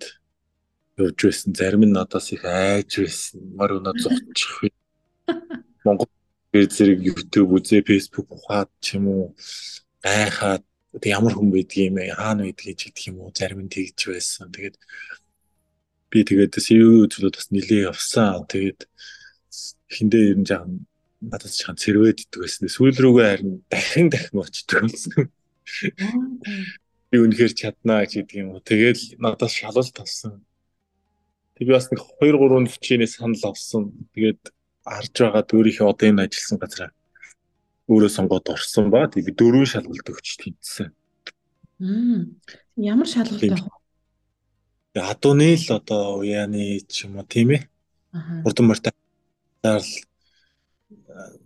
явж 0.99 1.19
байсан. 1.23 1.55
Зарим 1.55 1.83
нь 1.87 1.95
надаас 1.95 2.27
их 2.35 2.43
айж 2.43 2.99
байсан. 2.99 3.39
Мөр 3.55 3.79
өнө 3.79 3.95
зогчих. 4.03 4.75
Монгол 5.87 6.11
зэрэг 6.51 6.99
YouTube 7.07 7.55
үзээ, 7.55 7.87
Facebook 7.87 8.27
ухаад 8.35 8.69
ч 8.83 8.99
юм 8.99 9.07
уу 9.07 9.23
гайхаад 10.03 10.63
ямар 11.05 11.33
хүн 11.35 11.55
байдгийг 11.55 11.87
юм 11.91 11.95
бэ? 11.99 12.15
Хаана 12.19 12.43
байдгийг 12.47 12.77
ч 12.79 12.81
гэдэг 12.89 13.07
юм 13.13 13.17
уу? 13.23 13.31
Зарим 13.31 13.63
нь 13.63 13.71
тэгж 13.71 13.99
байсан. 14.11 14.51
Тэгээд 14.51 14.75
би 16.09 16.25
тэгээд 16.25 16.57
CV 16.57 17.05
үзүүлээд 17.05 17.37
бас 17.37 17.49
нилээ 17.53 17.89
явсан. 17.89 18.45
Тэгээд 18.49 18.81
хиндээ 19.89 20.23
ер 20.33 20.37
нь 20.41 20.47
жаахан 20.49 20.85
надад 21.21 21.53
ч 21.53 21.65
хан 21.65 21.77
цэрвэд 21.77 22.25
иддэг 22.25 22.39
байсан. 22.41 22.65
Сүүл 22.69 22.97
рүүгээ 22.97 23.27
харин 23.29 23.53
дахин 23.69 24.07
дахин 24.09 24.41
очдөг 24.41 24.77
болсон. 24.85 25.29
Би 27.09 27.17
үнэхээр 27.17 27.53
чаднаа 27.53 28.05
гэж 28.05 28.11
хэлдэг 28.25 28.37
юм 28.41 28.57
уу. 28.57 28.61
Тэгэл 28.61 29.17
надаас 29.21 29.53
шалгалт 29.53 29.97
авсан. 29.99 30.41
би 31.59 31.65
бас 31.67 31.91
нэг 31.91 31.99
2 32.23 32.37
3 32.37 32.71
хичээнээс 32.71 33.19
санал 33.19 33.51
авсан. 33.51 33.91
Тэгээд 34.15 34.41
харж 34.85 35.13
байгаа 35.13 35.43
өөрийнхөө 35.43 35.87
одоо 35.91 36.07
энэ 36.07 36.23
ажилласан 36.25 36.57
газараа 36.61 36.91
өөрөө 37.89 38.11
сонгоод 38.13 38.45
орсон 38.53 38.93
ба 38.93 39.09
тэг 39.09 39.25
би 39.25 39.31
дөрвөн 39.33 39.65
шалгалт 39.65 40.07
өгч 40.13 40.29
тэнцсэн. 40.39 40.93
Ямар 42.77 43.07
шалгалт 43.09 43.41
авах? 43.49 43.78
Адууны 44.95 45.53
л 45.53 45.67
одоо 45.69 46.17
уяаны 46.17 46.81
ч 46.89 47.05
юм 47.05 47.21
уу 47.21 47.25
тийм 47.29 47.53
ээ. 47.53 47.61
Урдан 48.41 48.65
морьтой 48.65 48.93
дарл 49.61 49.85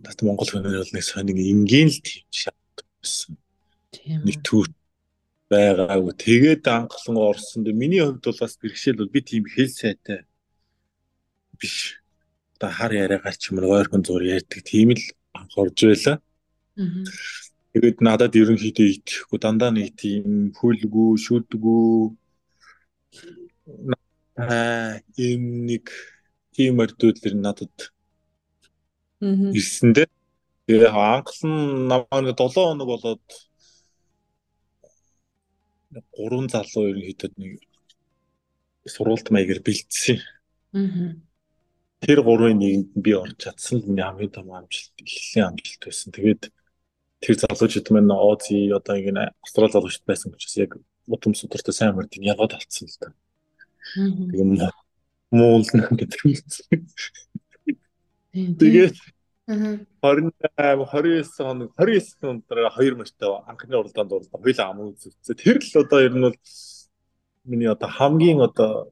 нат 0.00 0.18
Монгол 0.24 0.48
хүмүүс 0.48 0.72
бол 0.80 0.94
нэг 0.96 1.04
сонин 1.04 1.36
энгийн 1.36 1.92
л 1.92 2.00
тийм 2.00 2.24
шалгалт 2.32 2.88
байсан. 3.04 3.36
Нэг 4.24 4.40
төр 4.40 4.72
байгаагүй. 5.52 6.14
Тэгээд 6.16 6.64
анхлан 6.64 7.16
орсон. 7.20 7.68
Миний 7.68 8.00
хувьд 8.00 8.24
бол 8.24 8.40
бас 8.40 8.56
бэрхшээл 8.56 9.00
бол 9.04 9.12
би 9.12 9.20
тийм 9.20 9.44
хэл 9.44 9.68
сайтай 9.68 10.24
биш. 11.60 12.00
Одоо 12.56 12.70
хар 12.72 12.92
яриагаар 12.96 13.36
ч 13.36 13.52
юм 13.52 13.60
уу 13.60 13.76
ойрхон 13.76 14.08
зур 14.08 14.24
ярьдаг 14.24 14.64
тийм 14.64 14.96
л 14.96 15.04
анх 15.36 15.52
орж 15.60 15.84
байла. 15.84 16.16
Тэгээд 17.76 17.98
надад 18.00 18.32
ерөнхийдөө 18.32 18.88
итгэхгүй 18.88 19.38
дандаа 19.42 19.68
нэг 19.74 19.92
тийм 20.00 20.54
хүлгүү, 20.56 21.10
шүдгүү 21.18 21.84
аа 22.08 22.23
ийм 25.26 25.42
нэг 25.68 25.84
тийм 26.54 26.82
өрдөөдлөр 26.82 27.34
надад 27.38 27.76
ирсэндээ 29.58 30.08
тэгээ 30.66 30.90
анхлан 30.90 31.54
намайг 31.90 32.34
7 32.34 32.54
хоног 32.54 32.88
болоод 32.88 33.24
гурван 36.16 36.48
залуу 36.50 36.90
ерөнхийдөө 36.90 37.30
нэг 37.38 37.62
сургалт 38.94 39.30
маягаар 39.30 39.60
бэлдсэн. 39.62 40.18
Тэр 42.04 42.18
гурвын 42.26 42.58
нэгэнд 42.58 42.90
би 43.04 43.12
орж 43.16 43.36
чадсан 43.38 43.80
л 43.80 43.86
хамгийн 43.96 44.34
том 44.34 44.50
амжилт, 44.52 44.92
эхлэлийн 44.98 45.46
амжилт 45.48 45.82
байсан. 45.86 46.10
Тэгээд 46.12 46.42
тэр 47.22 47.34
залуучууд 47.40 47.88
маань 47.94 48.12
Ози 48.12 48.68
одоо 48.74 48.96
ингэ 48.98 49.32
Австрали 49.40 49.72
залуучууд 49.72 50.06
байсан 50.06 50.34
учраас 50.34 50.56
яг 50.58 50.72
удам 51.06 51.34
судартай 51.34 51.74
сайн 51.74 51.94
мөрдийг 51.96 52.24
ялгаад 52.24 52.56
алдсан 52.56 52.88
л 52.88 52.98
та. 53.00 53.08
Тэгээд 53.94 54.72
муул 55.34 55.64
гэдэг 55.64 56.20
юм. 56.24 56.86
Тэгээд 58.58 58.96
28 59.46 60.32
29 60.88 61.36
хоног 61.36 61.70
29 61.76 62.20
хоног 62.20 62.44
дараа 62.48 62.72
2 62.72 62.96
мөртөө 62.96 63.32
анхны 63.50 63.76
уралдаанд 63.76 64.10
дурлаа. 64.10 64.40
Хоёлаа 64.40 64.70
ам 64.72 64.80
үзсэн. 64.88 65.36
Тэр 65.36 65.60
л 65.60 65.74
одоо 65.84 66.00
ер 66.00 66.14
нь 66.16 66.24
бол 66.24 66.38
миний 67.44 67.68
одоо 67.68 67.88
хамгийн 67.88 68.40
одоо 68.40 68.88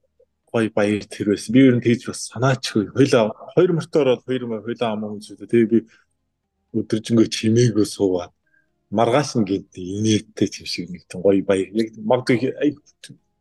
гоё 0.53 0.69
баяр 0.71 1.05
тэр 1.09 1.33
байсан. 1.33 1.53
Би 1.57 1.61
ер 1.65 1.77
нь 1.77 1.81
тэгж 1.81 2.13
бас 2.13 2.29
санаачгүй. 2.29 2.93
Хоёлаа 2.93 3.33
2 3.57 3.73
мөртөө 3.73 4.01
ороод 4.05 4.23
2 4.29 4.45
мөр 4.45 4.61
хоёлаа 4.61 4.93
ам 4.93 5.17
үзсэн. 5.17 5.41
Тэгээ 5.41 5.73
би 5.73 5.79
өдөржингөө 6.77 7.27
чимээгөө 7.33 7.87
суугаад 7.89 8.33
маргааш 8.93 9.41
нь 9.41 9.49
гээд 9.49 9.73
инээдтэй 9.73 10.49
юм 10.61 10.69
шиг 10.69 10.87
нэг 10.93 11.09
гоё 11.09 11.41
баяр. 11.43 11.69
Яг 11.73 11.97
магадгүй 11.97 12.53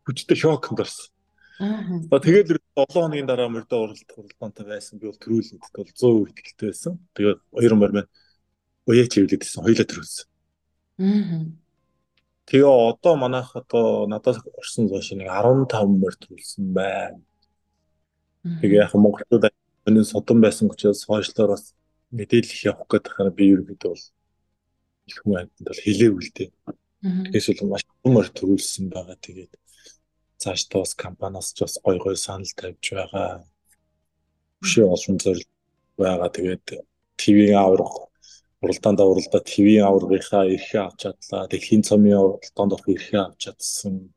хүчтэй 0.07 0.37
шокнд 0.39 0.79
орсон. 0.79 1.11
Аа. 1.59 2.07
Тэгээд 2.09 2.57
7 2.73 2.87
хоногийн 2.89 3.27
дараа 3.27 3.51
мөрдөө 3.51 3.79
уралдах 3.83 4.17
уралдаантай 4.17 4.65
байсан. 4.65 4.97
Би 4.97 5.11
бол 5.11 5.19
төрүүлэнд 5.19 5.61
бол 5.75 5.91
100% 5.91 6.31
итгэлтэй 6.31 6.67
байсан. 6.71 6.93
Тэгээд 7.13 7.39
хоёр 7.51 7.73
мөр 7.75 7.91
маань 7.93 8.09
уяач 8.87 9.11
хөвлөдсөн. 9.13 9.61
Хоёлаа 9.61 9.87
төрүүлсэн. 9.91 10.25
Аа. 11.03 11.45
Тэгээ 12.49 12.65
одоо 12.65 13.13
манайх 13.19 13.53
одоо 13.53 14.07
надаас 14.07 14.39
орсон 14.57 14.89
зоош 14.89 15.13
нэг 15.13 15.29
15 15.29 15.99
мөр 16.01 16.15
төрүүлсэн 16.17 16.65
байна. 16.73 17.21
Тэгээ 18.41 18.81
яг 18.81 18.95
Монголд 18.97 19.53
өнөө 19.85 20.05
содон 20.09 20.41
байсан 20.41 20.71
учраас 20.73 21.05
хойшлоор 21.05 21.53
бас 21.53 21.75
мэдээлэл 22.09 22.73
явах 22.73 22.89
гэдэг 22.89 23.13
хараа 23.13 23.33
би 23.33 23.53
ерөнхийдөө 23.53 23.91
бол 23.93 24.03
хүмүүс 25.09 25.39
амьтанд 25.41 25.67
бол 25.67 25.83
хэлээгүй 25.85 26.21
л 26.21 26.33
дээ. 26.37 26.49
Тэгээс 27.01 27.47
бол 27.61 27.71
маш 27.73 27.83
мөр 28.05 28.27
төрүүлсэн 28.29 28.85
байгаа. 28.93 29.17
Тэгээд 29.17 29.53
цааш 30.41 30.61
бас 30.73 30.93
компаниас 30.93 31.53
ч 31.53 31.65
бас 31.65 31.75
гой 31.81 31.97
гой 31.97 32.15
санал 32.17 32.53
тавьж 32.53 32.85
байгаа. 32.93 33.41
Өшөө 34.61 34.85
олон 34.95 35.17
зорилго 35.17 35.49
байгаа. 35.97 36.29
Тэгээд 36.29 36.65
ТV-ийн 37.17 37.57
авраг 37.57 38.11
уралдаанд 38.61 38.99
уралдаа 39.01 39.41
ТV-ийн 39.41 39.85
аврагынхаа 39.89 40.45
эрхээ 40.45 40.81
авч 40.85 40.99
чадлаа. 41.01 41.49
Дэлхийн 41.49 41.81
цомын 41.81 42.17
уралдаанд 42.37 42.73
орох 42.77 42.89
эрхээ 42.93 43.21
авч 43.25 43.39
чадсан. 43.49 44.13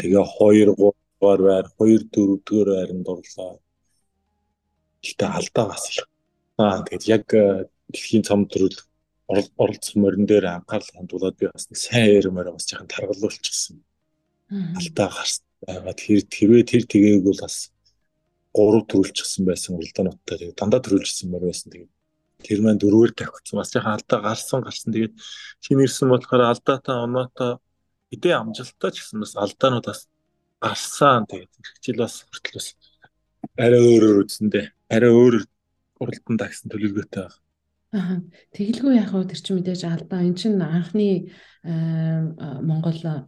Тэгээ 0.00 0.24
2 0.24 0.72
3 0.72 0.96
дугаар 1.20 1.40
байр, 1.44 1.66
2 1.76 2.08
4 2.08 2.40
дугаар 2.46 2.68
байранд 2.76 3.06
орлоо. 3.08 3.60
Гэтэ 5.04 5.24
алдаа 5.28 5.66
бас 5.68 5.84
их. 5.92 6.08
Аа 6.56 6.84
тэгээд 6.84 7.04
яг 7.08 7.24
э, 7.36 7.68
дэлхийн 7.92 8.24
цом 8.24 8.48
төрөл 8.48 8.76
оролцох 9.30 9.96
морин 9.96 10.26
дээр 10.26 10.46
анхаарал 10.58 10.90
хандуулад 10.94 11.36
би 11.38 11.46
бас 11.52 11.68
сайн 11.72 12.18
ярмаар 12.18 12.50
бас 12.52 12.66
жоохон 12.66 12.90
таргалуулчихсан 12.90 13.78
алдаа 14.50 15.08
гарсан 15.14 15.46
байгаа. 15.62 15.94
Тэр 15.94 16.20
тэрвээ 16.26 16.64
тэр 16.66 16.82
тэгээг 16.90 17.22
бол 17.22 17.38
бас 17.38 17.70
3 18.54 18.82
төрүүлчихсэн 18.90 19.46
байсан 19.46 19.78
уралдаануудтай. 19.78 20.36
Тэгээд 20.38 20.58
дандаа 20.58 20.80
төрүүлжсэн 20.82 21.30
мөр 21.30 21.46
байсан. 21.46 21.70
Тэгээд 21.70 21.92
тэр 22.42 22.58
маань 22.64 22.82
дөрөөр 22.82 23.14
тавьчихсан. 23.14 23.56
Бас 23.62 23.70
яхаа 23.70 23.94
алдаа 23.94 24.18
гарсан 24.26 24.60
гарсан. 24.66 24.90
Тэгээд 24.90 25.14
хин 25.62 25.78
ирсэн 25.86 26.10
болохоор 26.10 26.42
алдаатаа 26.50 27.06
оноотой 27.06 27.62
эдээ 28.10 28.34
амжилттай 28.34 28.90
ч 28.90 29.06
гэсэн 29.06 29.22
бас 29.22 29.38
алдаанууд 29.38 29.86
бас 29.86 30.10
гарсан. 30.58 31.30
Тэгээд 31.30 31.52
хэрэгжил 31.54 32.02
бас 32.02 32.14
хүртэл 32.26 32.58
бас 32.58 32.68
арай 33.54 33.80
өөрөөр 33.86 34.18
үзэндээ 34.26 34.66
арай 34.90 35.12
өөр 35.14 35.34
уралдаанд 36.02 36.42
агсан 36.42 36.66
төлөвлөгөөтэй 36.74 37.22
байна. 37.22 37.38
Аа. 37.90 38.22
Тэгэлгүй 38.54 39.02
яг 39.02 39.10
хөө 39.10 39.26
тэр 39.26 39.40
чинь 39.42 39.58
мэдээж 39.58 39.82
алдаа. 39.82 40.22
Энд 40.22 40.38
чинь 40.38 40.62
анхны 40.62 41.34
Монгол 42.62 43.26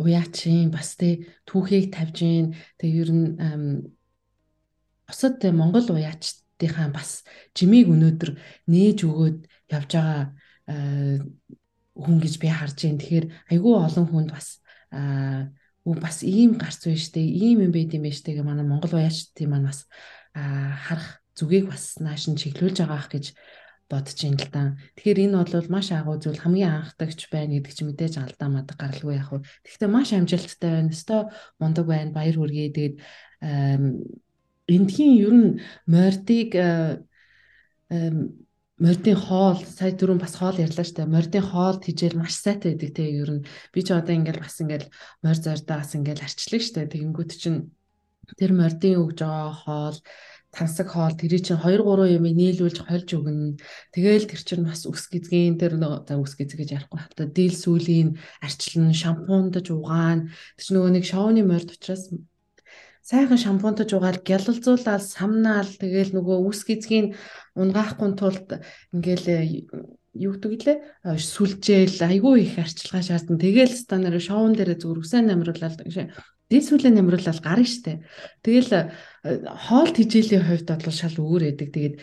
уяачин 0.00 0.72
бас 0.72 0.96
тэ 0.96 1.28
түүхийг 1.44 1.92
тавьж 1.92 2.16
гин 2.16 2.56
тэгээ 2.80 3.00
ер 3.04 3.10
нь 3.12 3.28
бусад 5.04 5.36
Монгол 5.52 5.84
уяачдынхаа 5.84 6.88
бас 6.96 7.28
жимийг 7.52 7.92
өнөөдөр 7.92 8.40
нээж 8.72 8.98
өгөөд 9.04 9.38
явж 9.68 9.90
байгаа 10.00 10.24
хүн 11.92 12.18
гэж 12.24 12.34
би 12.40 12.48
харж 12.48 12.76
байна. 12.88 13.00
Тэгэхээр 13.04 13.26
айгүй 13.52 13.74
олон 13.76 14.06
хүнд 14.08 14.30
бас 14.32 14.64
уу 15.84 15.94
бас 16.00 16.24
ийм 16.24 16.56
гарц 16.56 16.88
байна 16.88 16.96
штэ, 17.04 17.20
ийм 17.20 17.68
юм 17.68 17.72
байд 17.72 17.92
юм 17.92 18.08
байна 18.08 18.16
штэ 18.16 18.32
гэ 18.32 18.42
манай 18.42 18.64
Монгол 18.64 18.96
уяачдын 18.96 19.52
маань 19.52 19.68
бас 19.68 19.84
харах 20.32 21.21
зүгийг 21.38 21.68
бас 21.72 21.96
нааш 21.98 22.28
нь 22.28 22.40
чиглүүлж 22.40 22.82
байгаа 22.82 22.98
ах 22.98 23.08
гэж 23.12 23.36
бодож 23.92 24.18
ин 24.24 24.36
л 24.40 24.48
та. 24.48 24.76
Тэгэхээр 24.96 25.22
энэ 25.28 25.36
бол 25.44 25.68
маш 25.68 25.92
агуу 25.92 26.16
зүйл 26.16 26.40
хамгийн 26.40 26.72
анхдагч 26.80 27.28
байна 27.28 27.60
гэдэг 27.60 27.72
чи 27.76 27.84
мэдээж 27.84 28.14
алдаа 28.24 28.48
мадаг 28.48 28.76
гаралгүй 28.80 29.20
яг 29.20 29.28
хуу. 29.28 29.44
Тэгэхдээ 29.64 29.90
маш 29.92 30.08
амжилттай 30.16 30.70
байна. 30.72 30.92
Өстой 30.92 31.20
мундаг 31.60 31.84
байна. 31.84 32.16
Баяр 32.16 32.36
хүргэе. 32.40 32.72
Тэгээд 32.72 32.96
эндхийн 34.72 35.12
ер 35.20 35.34
нь 35.36 35.50
мордыг 35.84 36.50
мордын 38.82 39.18
хоол 39.18 39.60
сая 39.62 39.92
түрүүн 39.94 40.18
бас 40.18 40.34
хоол 40.40 40.58
ярьлаа 40.58 40.86
штэ 40.86 41.06
мордын 41.06 41.44
хоол 41.44 41.78
тижэл 41.78 42.18
маш 42.18 42.34
сайтай 42.34 42.74
байдаг 42.74 42.90
те 42.96 43.04
ер 43.04 43.30
нь 43.30 43.46
би 43.70 43.80
ч 43.84 43.94
одоо 43.94 44.14
ингээл 44.16 44.42
бас 44.42 44.56
ингээл 44.58 44.88
морь 45.22 45.40
зордоо 45.44 45.76
бас 45.78 45.92
ингээл 45.94 46.24
арчлаг 46.26 46.62
штэ 46.64 46.90
тэгэнгүүт 46.90 47.30
чинь 47.36 47.70
тэр 48.34 48.50
мордын 48.58 48.98
өгж 48.98 49.18
байгаа 49.22 49.52
хоол 49.54 49.96
тансаг 50.52 50.92
хоол 50.92 51.16
тэр 51.16 51.40
чинь 51.40 51.56
2 51.56 51.80
3 51.80 52.16
юм 52.16 52.24
нийлүүлж 52.28 52.84
хольж 52.84 53.08
өгнө. 53.16 53.56
Тэгээл 53.96 54.28
тэр 54.28 54.42
чинь 54.44 54.68
бас 54.68 54.84
үс 54.84 55.08
гизгийн 55.08 55.56
тэр 55.56 55.80
за 55.80 56.20
үс 56.20 56.36
гизг 56.36 56.60
гэж 56.60 56.70
ярихгүй 56.76 57.00
хата 57.00 57.24
дийл 57.24 57.56
сүлийн 57.56 58.20
арчлан 58.44 58.92
шампундаж 58.92 59.72
угаана. 59.72 60.28
Тэр 60.60 60.64
чинь 60.64 60.76
нөгөө 60.76 60.92
нэг 60.92 61.04
шоуны 61.08 61.42
морд 61.42 61.72
учраас 61.72 62.12
сайхан 63.02 63.40
шампунтаж 63.40 63.90
угаал 63.96 64.20
гялалзуулаад 64.22 65.02
самнаал 65.02 65.70
тэгээл 65.80 66.14
нөгөө 66.20 66.36
үс 66.46 66.60
гизгийн 66.68 67.16
унгаахгүй 67.58 68.10
тулд 68.14 68.48
ингээл 68.94 69.26
юу 70.12 70.36
гэдэг 70.36 70.62
лээ 70.66 70.78
сүлжээл 71.16 72.00
айгүй 72.04 72.44
их 72.44 72.60
арчилгаа 72.60 73.02
шаардсан. 73.02 73.40
Тэгээл 73.40 73.72
станаар 73.72 74.20
шоун 74.20 74.52
дээр 74.52 74.76
зүгээр 74.76 75.00
үсэн 75.00 75.32
амруулаад 75.32 75.80
дээд 76.52 76.68
сүлээ 76.68 76.92
намруулаад 76.92 77.40
гарна 77.40 77.64
штэ. 77.64 78.04
Тэгэл 78.44 78.92
хоол 79.72 79.90
тижээлийн 79.96 80.44
хувьд 80.44 80.68
бол 80.68 80.92
шал 80.92 81.16
өөр 81.16 81.56
эдэг. 81.56 81.68
Тэгээд 81.72 81.94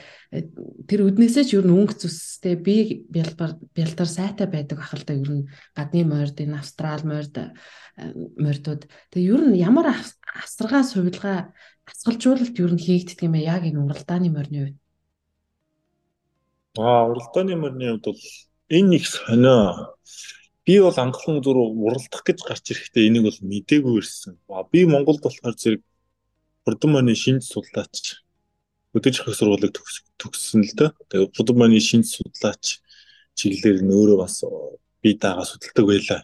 тэр 0.89 0.99
үднээсээ 1.05 1.45
ч 1.45 1.51
ер 1.61 1.69
нь 1.69 1.75
өнгө 1.77 2.01
зүстэй 2.01 2.57
би 2.57 3.05
бялбар 3.05 3.61
бялдар 3.77 4.09
сайтай 4.09 4.49
байдаг 4.49 4.81
ахал 4.81 5.05
та 5.05 5.13
ер 5.13 5.29
нь 5.29 5.45
гадны 5.77 6.01
морд 6.01 6.41
энэ 6.41 6.57
австрал 6.57 7.05
морд 7.05 7.53
мордууд. 8.41 8.89
Тэгээ 9.13 9.29
ер 9.29 9.41
нь 9.53 9.61
ямар 9.61 9.93
асаргаа 9.93 10.81
сувилгаа 10.81 11.53
асгалжуулалт 11.85 12.57
ер 12.57 12.71
нь 12.73 12.81
хийгддэг 12.81 13.29
юм 13.29 13.37
яг 13.37 13.69
энэ 13.69 13.77
уралдааны 13.77 14.33
морины 14.33 14.59
үед. 14.65 14.77
Аа 16.79 17.03
уралдааны 17.11 17.55
морины 17.55 17.85
хувьд 17.91 18.05
бол 18.07 18.21
энэ 18.77 18.95
их 18.97 19.05
сонио 19.07 19.59
би 20.65 20.79
бол 20.79 20.97
анхлан 21.05 21.43
зүр 21.43 21.57
уралдах 21.57 22.23
гэж 22.23 22.39
гарч 22.47 22.65
ирэхдээ 22.71 23.07
энийг 23.07 23.23
бол 23.27 23.39
мдээгүй 23.41 23.95
ирсэн. 23.99 24.37
Би 24.71 24.85
Монголд 24.85 25.21
болохоор 25.23 25.55
зэрэг 25.59 25.81
хурдан 26.63 26.91
маань 26.93 27.15
шинж 27.23 27.43
судлаач 27.51 28.23
өдөрж 28.95 29.15
их 29.19 29.35
сургуулийг 29.35 29.73
төгссөн 30.21 30.61
л 30.63 30.73
доо. 30.77 30.89
Тэгээ 31.09 31.33
хурдан 31.35 31.57
маань 31.57 31.79
шинж 31.79 32.07
судлаач 32.15 32.79
чиглэлээр 33.37 33.81
нь 33.83 33.93
өөрөө 33.97 34.17
бас 34.23 34.35
бие 35.01 35.17
даага 35.17 35.43
судалдаг 35.49 35.85
байлаа. 35.89 36.21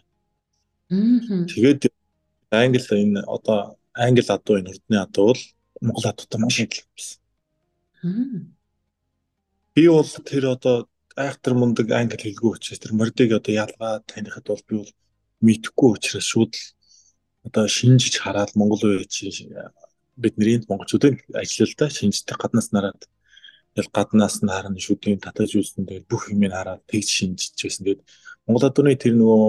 Тэгээд 1.50 1.80
англи 2.50 2.80
энэ 3.02 3.20
одоо 3.26 3.76
англи 3.92 4.24
адуу 4.36 4.56
энэ 4.60 4.70
урдны 4.72 4.96
адуу 5.04 5.26
бол 5.34 5.42
монгол 5.80 6.06
адуутай 6.10 6.38
маш 6.40 6.56
адил 6.64 6.84
байсан. 6.94 7.18
Би 9.76 9.88
бол 9.92 10.08
тэр 10.08 10.56
одоо 10.56 10.88
айхтар 11.20 11.52
мундаг 11.52 11.90
англи 11.92 12.16
хэлгүй 12.16 12.56
учраас 12.56 12.80
тэр 12.80 12.96
мордыг 12.96 13.30
одоо 13.36 13.52
ялгаа 13.52 14.00
танихад 14.08 14.48
бол 14.48 14.64
би 14.68 14.74
бол 14.80 14.92
мэдхгүй 15.44 15.90
учраас 15.92 16.24
шууд 16.24 16.52
л 16.56 16.64
одоо 17.44 17.68
шинжиж 17.68 18.16
хараад 18.24 18.56
монгол 18.56 18.80
үе 18.88 19.04
чи 19.04 19.28
бидний 20.16 20.64
монголчуудын 20.64 21.20
ажиллалдаа 21.36 21.88
шинжтэй 21.92 22.36
гаднаас 22.40 22.72
нараад 22.72 23.04
тэгэл 23.76 23.92
гаднаас 23.92 24.40
нь 24.40 24.48
харна 24.48 24.80
шүдийн 24.80 25.20
татаж 25.20 25.52
үзсэн 25.60 25.84
тэгэл 25.84 26.08
бүх 26.08 26.32
юмыг 26.32 26.52
хараад 26.56 26.80
тэгж 26.88 27.08
шинжиж 27.12 27.52
байсан. 27.60 27.84
Тэгээд 27.84 28.00
монгол 28.48 28.64
адууны 28.64 28.96
тэр 28.96 29.14
нөгөө 29.20 29.44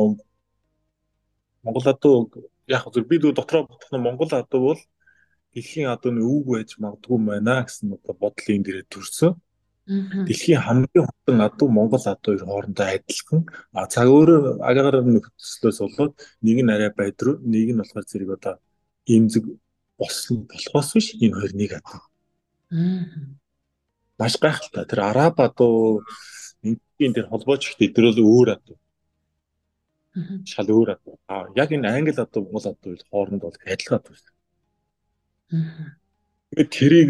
монгол 1.63 1.87
адуу 1.87 2.15
яг 2.67 2.83
зөв 2.91 3.07
би 3.07 3.15
дотроо 3.23 3.63
бодох 3.63 3.91
нь 3.95 4.03
монгол 4.03 4.31
адуу 4.35 4.61
бол 4.67 4.81
дэлхийн 5.55 5.87
адууны 5.87 6.21
үг 6.27 6.43
байж 6.51 6.69
магадгүй 6.83 7.17
байна 7.31 7.63
гэсэн 7.63 7.95
одоо 7.95 8.13
бодлын 8.19 8.63
дээрээ 8.67 8.91
төрсөн. 8.91 9.31
Дэлхийн 9.87 10.59
хамгийн 10.59 11.07
хурдан 11.07 11.39
адуу 11.47 11.67
Монгол 11.71 12.03
адуу 12.03 12.35
хоёр 12.35 12.43
хоорондоо 12.43 12.87
адилхан. 12.91 13.41
А 13.71 13.87
цаг 13.87 14.07
өөр 14.11 14.59
агаагаар 14.59 15.07
нөхцлөөс 15.07 15.79
болоод 15.79 16.13
нэг 16.43 16.57
нь 16.59 16.73
арай 16.75 16.91
байдруу, 16.91 17.39
нэг 17.39 17.71
нь 17.71 17.79
болохоор 17.79 18.03
зэрэг 18.03 18.31
одоо 18.35 18.55
имзэг 19.07 19.47
болсон 19.95 20.43
болохоос 20.51 20.91
биш 20.91 21.15
энэ 21.15 21.35
хоёр 21.39 21.53
нэг 21.55 21.71
адуу. 21.79 22.01
Маш 24.19 24.35
гайхалтай. 24.43 24.83
Тэр 24.83 24.99
араб 25.07 25.39
адуу 25.39 26.03
энгийн 26.67 27.15
тэр 27.15 27.31
холбооч 27.31 27.63
ихтэй 27.71 27.87
тэр 27.95 28.11
бол 28.11 28.19
өөр 28.27 28.59
адуу. 28.59 28.77
Шал 30.43 30.67
өөр 30.67 30.99
адуу. 30.99 31.15
А 31.31 31.47
яг 31.55 31.71
энэ 31.71 31.87
англи 31.87 32.11
адуу 32.11 32.43
Монгол 32.43 32.75
адуу 32.75 32.99
хооронд 33.07 33.41
бол 33.41 33.55
адилхан 33.63 34.03
адуу. 34.03 34.19
Тэгээд 36.51 36.69
тэрийг 36.75 37.09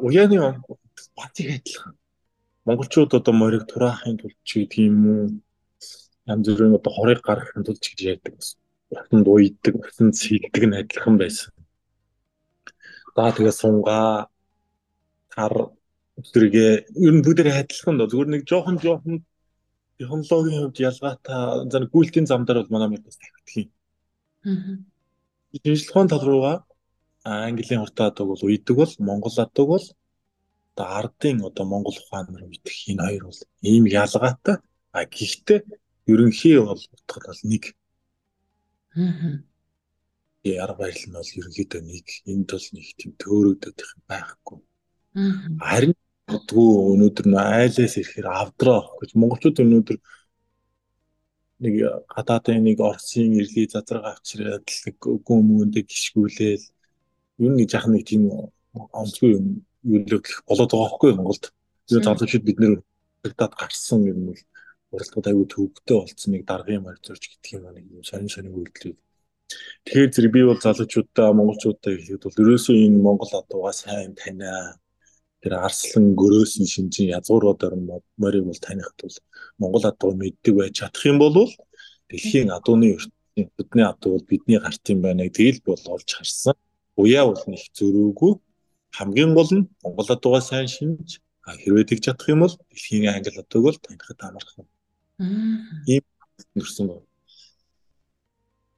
уяаны 0.00 0.64
бацыг 1.12 1.52
адилхан. 1.52 1.92
Монголчууд 2.66 3.12
одоо 3.14 3.34
морийг 3.34 3.64
тураахын 3.68 4.16
тулд 4.20 4.38
ч 4.48 4.50
гэдэг 4.64 4.80
юм 4.88 4.98
уу 5.12 5.22
янз 6.32 6.46
бүрийн 6.48 6.76
одоо 6.78 6.92
хорыг 6.96 7.20
гаргахын 7.20 7.64
тулд 7.64 7.80
ч 7.84 7.86
гэж 7.92 8.00
ярьдаг. 8.12 8.34
Утанд 8.90 9.26
уйддаг, 9.28 9.74
утанд 9.76 10.14
сэлдэг 10.16 10.64
нь 10.66 10.78
адилхан 10.80 11.16
байсан. 11.20 11.52
За 13.16 13.30
тэгээ 13.36 13.54
сунгаа 13.60 14.28
тар 15.34 15.54
өсрөгээ 16.20 16.72
ер 17.06 17.14
нь 17.14 17.24
бүгдээ 17.24 17.60
адилхан 17.62 17.96
доо 17.98 18.08
зүгээр 18.10 18.30
нэг 18.32 18.42
жоохон 18.48 18.76
жоохон 18.84 19.16
технологийн 19.98 20.62
хувьд 20.62 20.78
ялгаатай 20.88 21.70
зан 21.72 21.84
гүйлтийн 21.92 22.26
замдаар 22.30 22.58
бол 22.62 22.72
манай 22.74 22.88
мөрөөс 22.90 23.18
тавьдаг 23.20 23.54
юм. 23.60 23.68
Аа. 24.48 24.74
Шинжилгээний 25.62 26.10
тал 26.10 26.24
руугаа 26.26 26.56
Английн 27.24 27.80
хурдан 27.82 28.06
адаг 28.08 28.26
бол 28.26 28.42
уйдаг 28.42 28.76
бол 28.76 28.92
Монгол 28.98 29.36
адаг 29.44 29.66
бол 29.72 29.84
одоо 30.74 30.86
ардын 30.98 31.44
одоо 31.44 31.64
Монгол 31.66 31.96
ухаан 32.02 32.26
руу 32.34 32.50
идэх 32.50 32.88
энэ 32.90 33.02
хоёр 33.06 33.24
бол 33.24 33.40
ийм 33.62 33.84
ялгаатай. 33.86 34.56
А 34.92 35.04
гэхдээ 35.06 35.60
ерөнхий 36.06 36.58
бол 36.58 36.82
утгал 36.94 37.26
бол 37.30 37.42
нэг. 37.42 37.64
Аа. 38.96 39.42
Яар 40.44 40.72
баярл 40.76 41.04
нь 41.06 41.14
бол 41.14 41.30
ерөнхийдөө 41.38 41.80
нэг 41.80 42.06
энд 42.26 42.50
бол 42.50 42.66
нэг 42.74 42.86
тийм 42.98 43.12
төөрөгдөд 43.22 43.78
байхгүй. 44.08 44.58
Аа. 45.14 45.32
Харин 45.62 45.94
бодгүй 46.26 46.68
өнөөдөр 46.92 47.26
нөө 47.30 47.44
айлаас 47.58 47.94
ирэхээр 48.00 48.28
авдраа 48.28 48.82
гэж 48.98 49.10
монголчууд 49.14 49.62
өнөөдөр 49.62 49.98
нэг 51.62 51.74
гадаадын 52.14 52.64
нэг 52.66 52.78
Оросын 52.82 53.38
ирлий 53.38 53.66
зазраг 53.70 54.04
авчираад 54.10 54.66
нэг 54.66 54.96
гүмүндэ 54.98 55.80
гიშгүүлээл 55.86 56.64
ер 57.44 57.52
нь 57.54 57.70
жах 57.70 57.86
нэг 57.86 58.02
тийм 58.08 58.50
онцгүй 58.74 59.38
юм 59.38 59.46
үйлдэх 59.84 60.42
болоод 60.48 60.70
байгаа 60.72 60.90
байхгүй 60.90 61.12
Монголд. 61.14 61.44
Тэр 61.88 62.02
залуучууд 62.04 62.44
бид 62.48 62.58
нэр 62.60 62.74
тагтаад 63.22 63.54
гарсан 63.60 64.00
юм 64.08 64.20
бол 64.32 64.40
уралдууд 64.94 65.26
аягүй 65.28 65.46
төвөгтэй 65.52 65.96
болцсон 66.00 66.30
нэг 66.32 66.42
даргын 66.48 66.82
морь 66.84 67.00
зорж 67.04 67.22
гэдэг 67.28 67.50
юм 67.56 67.64
нэг 67.72 67.84
юм 67.92 68.04
сонин 68.04 68.30
сонин 68.32 68.56
үйлдэлүүд. 68.56 68.98
Тэгэхээр 69.84 70.12
зэрэг 70.14 70.32
би 70.32 70.42
бол 70.48 70.60
залуучуудаа 70.64 71.28
монголчуудаа 71.36 71.92
хэлэхэд 71.92 72.24
бол 72.24 72.40
ерөөсөө 72.42 72.76
энэ 72.86 73.04
Монгол 73.04 73.32
адуугаа 73.36 73.74
сайн 73.76 74.12
танаа. 74.16 74.80
Тэр 75.42 75.52
арслан 75.60 76.16
гөрөөсөн 76.16 76.64
шинжин 76.64 77.12
язгууруудаар 77.12 77.74
морийг 78.16 78.44
бол 78.48 78.60
танихд 78.64 78.96
бол 79.04 79.16
Монгол 79.60 79.84
адуу 79.84 80.12
мэддэг 80.16 80.54
байж 80.56 80.72
чадах 80.80 81.04
юм 81.04 81.18
бол 81.20 81.36
дэлхийн 82.08 82.48
адууны 82.48 82.96
ертөнцийн 82.96 83.48
бидний 83.56 83.84
адуу 83.84 84.16
бол 84.16 84.26
бидний 84.30 84.58
гарт 84.58 84.84
юм 84.88 85.00
байна 85.04 85.28
гэдгийг 85.28 85.64
бол 85.68 85.84
олж 85.94 86.08
харсан 86.16 86.56
уяа 86.96 87.24
бол 87.28 87.42
нэг 87.52 87.62
зөрүүгүй 87.76 88.32
хамгийн 88.96 89.32
гол 89.34 89.50
нь 89.56 89.68
Монгол 89.82 90.08
адуугаа 90.14 90.42
сайн 90.42 90.68
шинж 90.70 91.08
хэрвээ 91.62 91.84
тэгж 91.88 92.02
чадах 92.06 92.28
юм 92.32 92.40
бол 92.44 92.54
дэлхийн 92.70 93.10
англи 93.10 93.40
адууг 93.42 93.64
бол 93.66 93.78
танихад 93.84 94.20
амархан. 94.22 94.66
Ийм 95.92 96.04
нэрсэн 96.54 96.86
байна. 96.88 97.06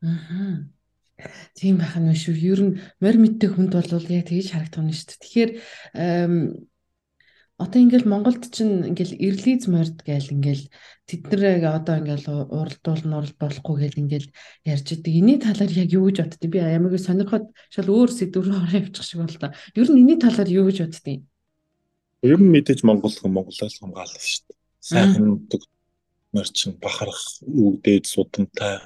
Аа. 0.02 0.56
Тийм 1.54 1.78
байх 1.80 1.96
нь 1.96 2.12
шүү. 2.12 2.36
Ер 2.52 2.60
нь 2.64 2.76
морь 3.00 3.18
мэддэг 3.20 3.50
хүнд 3.54 3.72
бол 3.72 4.12
яг 4.12 4.28
тэгж 4.28 4.52
харагдах 4.52 4.84
нь 4.84 4.92
шүү. 4.92 5.20
Тэгэхээр 5.20 5.50
Одоо 7.56 7.80
ингээл 7.80 8.04
Монголд 8.04 8.52
чинь 8.52 8.92
ингээл 8.92 9.16
эрлиз 9.16 9.64
морд 9.64 10.04
гээл 10.04 10.28
ингээл 10.28 10.68
тэд 11.08 11.22
нарыг 11.32 11.64
одоо 11.64 12.04
ингээл 12.04 12.52
уралдуул 12.52 13.02
нурал 13.08 13.32
болохгүй 13.40 13.76
гээл 13.80 14.00
ингээл 14.04 14.28
ярьж 14.68 14.86
идэг. 14.92 15.08
Эний 15.08 15.40
талаар 15.40 15.72
яг 15.72 15.88
юу 15.88 16.04
гэж 16.04 16.20
боддгийг 16.20 16.52
би 16.52 16.60
ямагийн 16.60 17.00
сонирхоод 17.00 17.48
шал 17.72 17.88
өөр 17.88 18.12
сэдв 18.12 18.44
рүү 18.44 18.60
ороо 18.60 18.76
явчих 18.76 19.08
шиг 19.08 19.24
бол 19.24 19.40
та. 19.40 19.56
Ер 19.72 19.88
нь 19.88 20.04
энэний 20.04 20.20
талаар 20.20 20.52
юу 20.52 20.68
гэж 20.68 20.84
боддгийг? 20.84 21.24
Ер 22.28 22.36
нь 22.36 22.52
мэдээж 22.52 22.84
Монгол 22.84 23.16
хүн 23.16 23.32
Монголоос 23.32 23.80
хамгаална 23.80 24.20
шүү 24.20 24.44
дээ. 24.52 24.58
Сайхан 24.84 25.48
морчин 26.36 26.76
бахарх 26.76 27.40
үгдээд 27.40 28.04
судамтай 28.04 28.84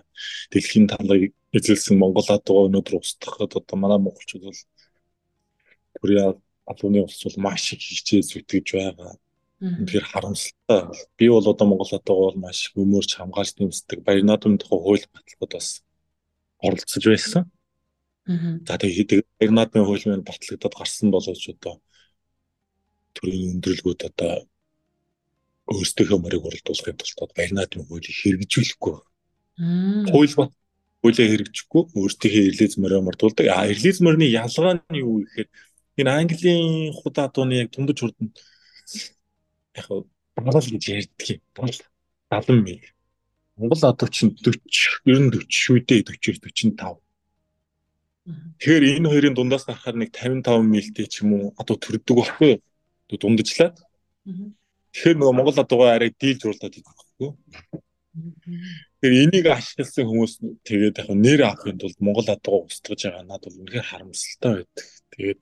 дэлхийн 0.55 0.87
талыг 0.87 1.35
эзэлсэн 1.51 1.99
Монгол 1.99 2.29
адуу 2.31 2.71
өнөөдөр 2.71 3.03
устгахад 3.03 3.59
одоо 3.59 3.77
манай 3.77 3.99
монголчууд 3.99 4.45
бол 4.47 4.61
Кореа 5.99 6.39
алууны 6.67 7.03
улс 7.03 7.23
бол 7.25 7.39
маш 7.51 7.73
их 7.73 7.81
хичээл 7.81 8.27
зүтгэж 8.27 8.67
байгаа. 8.75 9.15
Тэгэхээр 9.61 10.07
харамсалтай. 10.09 10.83
Би 11.17 11.29
бол 11.29 11.45
одоо 11.45 11.67
Монгол 11.69 11.91
хатгаа 11.93 12.17
бол 12.17 12.39
маш 12.41 12.73
өмөрч 12.75 13.21
хамгаалж 13.21 13.61
нэмсдэг 13.61 14.01
баяр 14.01 14.25
наадмын 14.25 14.59
тухай 14.59 14.81
хууль 14.81 15.07
баталгад 15.13 15.53
бас 15.53 15.69
оролцож 16.65 17.05
байсан. 17.05 17.45
За 18.67 18.79
тэгээд 18.79 19.27
баяр 19.37 19.53
наадмын 19.53 19.85
хууль 19.85 20.07
маань 20.07 20.25
батлагдаад 20.25 20.75
гарсан 20.79 21.11
боловч 21.13 21.45
одоо 21.53 21.81
төрийн 23.13 23.61
өндөрлгүүд 23.61 24.01
одоо 24.09 24.49
өөрсдийнхөө 25.69 26.19
морийг 26.25 26.45
уралдуулахын 26.47 26.97
тулд 26.97 27.33
баяр 27.37 27.53
наадмын 27.53 27.87
хуулийг 27.87 28.17
хэрэгжүүлэхгүй. 28.17 28.97
Хууль 30.09 30.35
бат 30.41 30.53
хуулийг 31.05 31.29
хэрэгжихгүй 31.33 31.83
өөрсдийнхөө 32.01 32.49
эрлиз 32.49 32.75
морийг 32.81 33.05
мордуулдаг. 33.05 33.47
А 33.49 33.69
эрлиз 33.69 34.01
морины 34.01 34.27
ялгаа 34.29 34.81
нь 34.81 35.01
юу 35.01 35.25
гэхээр 35.25 35.49
энэ 36.01 36.13
Английн 36.21 36.93
худаа 36.97 37.29
дууны 37.29 37.55
яг 37.63 37.69
дундаж 37.71 37.99
хурдан 38.01 38.29
яг 39.77 39.87
балал 40.37 40.67
гэж 40.73 40.85
ярьдаг 40.89 41.27
юм. 41.29 41.41
70 42.31 42.65
мил. 42.65 42.83
Монгол 43.57 43.83
одоо 43.85 44.09
чинь 44.09 44.37
40 44.37 44.61
90 45.05 45.45
40 45.45 45.51
шүү 45.51 45.79
дээ 45.85 46.03
40 46.09 46.41
45. 46.41 46.97
Тэгэхээр 48.61 48.85
энэ 48.97 49.09
хоёрын 49.11 49.35
дундаас 49.35 49.65
гарахаар 49.65 49.97
нэг 49.97 50.11
55 50.13 50.65
милтэй 50.65 51.07
ч 51.09 51.23
юм 51.25 51.35
уу 51.35 51.47
одоо 51.61 51.77
төрдөг 51.77 52.17
байхгүй 52.17 52.49
юу? 52.57 52.61
Дундажлаад. 53.11 53.77
Тэгэхээр 54.93 55.17
нөгөө 55.19 55.35
Монгол 55.37 55.59
адуугаа 55.61 55.97
арай 55.97 56.13
дийлж 56.15 56.45
урлаад 56.47 56.77
идэх 56.77 56.95
байхгүй 56.95 57.27
юу? 57.27 57.35
Тэгэхээр 59.01 59.23
энийг 59.25 59.47
ашигласан 59.49 60.05
хүмүүс 60.07 60.33
тэгээд 60.67 61.01
яг 61.01 61.09
нэр 61.11 61.41
авахын 61.47 61.79
тулд 61.81 61.99
Монгол 62.01 62.29
адуугаа 62.29 62.69
устгаж 62.69 63.01
байгаа 63.07 63.25
надад 63.25 63.51
бол 63.51 63.61
үнэхээр 63.65 63.87
харамсалтай 63.91 64.53
байдаг. 64.61 64.87
Тэгээд 65.15 65.41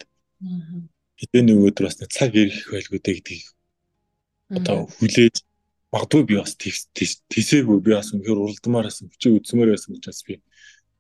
хэдэн 1.18 1.44
нэг 1.46 1.59
өдөр 1.66 1.87
бас 1.90 1.98
цаг 1.98 2.31
ирэх 2.35 2.70
байлгүй 2.70 3.01
дээ 3.03 3.16
гэдгийг 3.18 3.46
одоо 4.55 4.87
хүлээж 4.87 5.37
магадгүй 5.92 6.22
би 6.29 6.35
бас 6.38 6.55
тийсээгүй 6.57 7.79
би 7.83 7.90
бас 7.96 8.12
үнэхээр 8.14 8.38
уралдмаар 8.38 8.87
байсан 8.87 9.11
хүчээ 9.11 9.37
үзмээр 9.40 9.74
байсан 9.74 9.96
учраас 9.98 10.22
би 10.22 10.38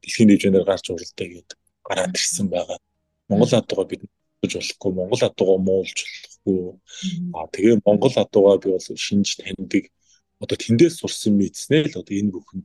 дэлхийн 0.02 0.28
дэвжээр 0.28 0.66
гарч 0.66 0.84
уралдаа 0.90 1.26
гээд 1.28 1.50
гараад 1.86 2.14
ирсэн 2.18 2.46
байгаа. 2.50 2.78
Монгол 3.28 3.52
адуугаа 3.54 3.86
бид 3.88 4.02
болж 4.40 4.52
болохгүй, 4.56 4.92
Монгол 4.92 5.22
адуугаа 5.22 5.58
муулж 5.62 5.98
болохгүй. 6.02 6.58
Аа 7.36 7.46
тэгээ 7.54 7.76
Монгол 7.86 8.14
адуугаа 8.16 8.56
би 8.58 8.68
бол 8.74 8.88
шинж 9.06 9.38
таньдаг. 9.40 9.84
Одоо 10.42 10.56
тэндээс 10.56 10.94
сурсан 10.98 11.34
мэдснээ 11.36 11.82
л 11.92 12.00
одоо 12.00 12.14
энэ 12.14 12.32
бүхэн. 12.34 12.62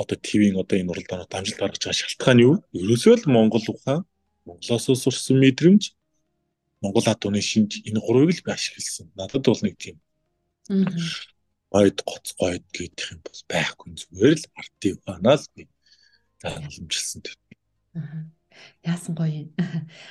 Одоо 0.00 0.16
ТV-ийн 0.16 0.56
одоо 0.62 0.76
энэ 0.78 0.90
уралдаанууд 0.92 1.32
амжилт 1.34 1.60
гаргаж 1.60 1.82
байгаа 1.82 1.98
шалтгаан 1.98 2.38
юу? 2.40 2.54
Ерөөсөө 2.72 3.14
л 3.20 3.32
Монгол 3.34 3.64
ухаан 3.68 4.06
Монголоос 4.46 4.84
сурсан 5.02 5.38
мэдрэмж 5.40 5.94
Монгол 6.80 7.06
адууны 7.06 7.40
шинж 7.44 7.84
энэ 7.84 8.00
гурвыг 8.00 8.32
л 8.32 8.44
би 8.44 8.50
ашигласан. 8.52 9.12
Надад 9.14 9.44
бол 9.44 9.60
нэг 9.62 9.76
тийм 9.76 10.00
гойд 11.70 12.02
гоц 12.02 12.26
гойд 12.38 12.64
гэх 12.72 13.14
юм 13.14 13.20
бол 13.22 13.40
байхгүй 13.46 13.90
зүгээр 13.94 14.38
л 14.38 14.46
артив 14.56 14.96
банаа 15.06 15.36
л 15.38 15.46
би 15.54 15.68
уламжилсан 16.42 17.20
тэр. 17.22 17.36
Яасан 18.82 19.14
гоё 19.14 19.46
юм. 19.46 19.50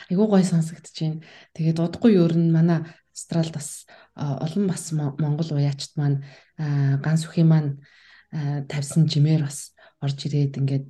Айгуу 0.10 0.28
гоё 0.30 0.46
сонсогдож 0.46 0.96
байна. 0.96 1.26
Тэгээд 1.58 1.82
удахгүй 1.84 2.16
юу 2.16 2.30
н 2.32 2.54
манай 2.54 2.86
Австралид 3.12 3.52
бас 3.52 3.84
олон 4.16 4.66
бас 4.70 4.92
Монгол 4.94 5.50
уяачт 5.52 6.00
маань 6.00 6.24
ганс 7.04 7.28
үхий 7.28 7.44
маань 7.44 7.84
тавьсан 8.32 9.12
жимээр 9.12 9.44
бас 9.44 9.76
орж 10.00 10.16
ирээд 10.24 10.56
ингээд 10.56 10.86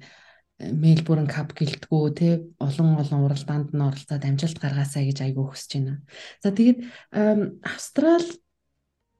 Мельбурн 0.60 1.28
кап 1.28 1.56
гэлтгүү 1.56 2.04
те 2.20 2.30
олон 2.60 3.00
олон 3.00 3.24
уралдаанд 3.24 3.72
нь 3.72 3.80
оролцоод 3.80 4.24
амжилт 4.28 4.60
гаргаасаа 4.60 5.08
гэж 5.08 5.24
айгүй 5.24 5.46
хүсэж 5.48 5.72
байна. 5.80 6.04
За 6.44 6.52
тэгээд 6.52 6.84
Австрал 7.64 8.28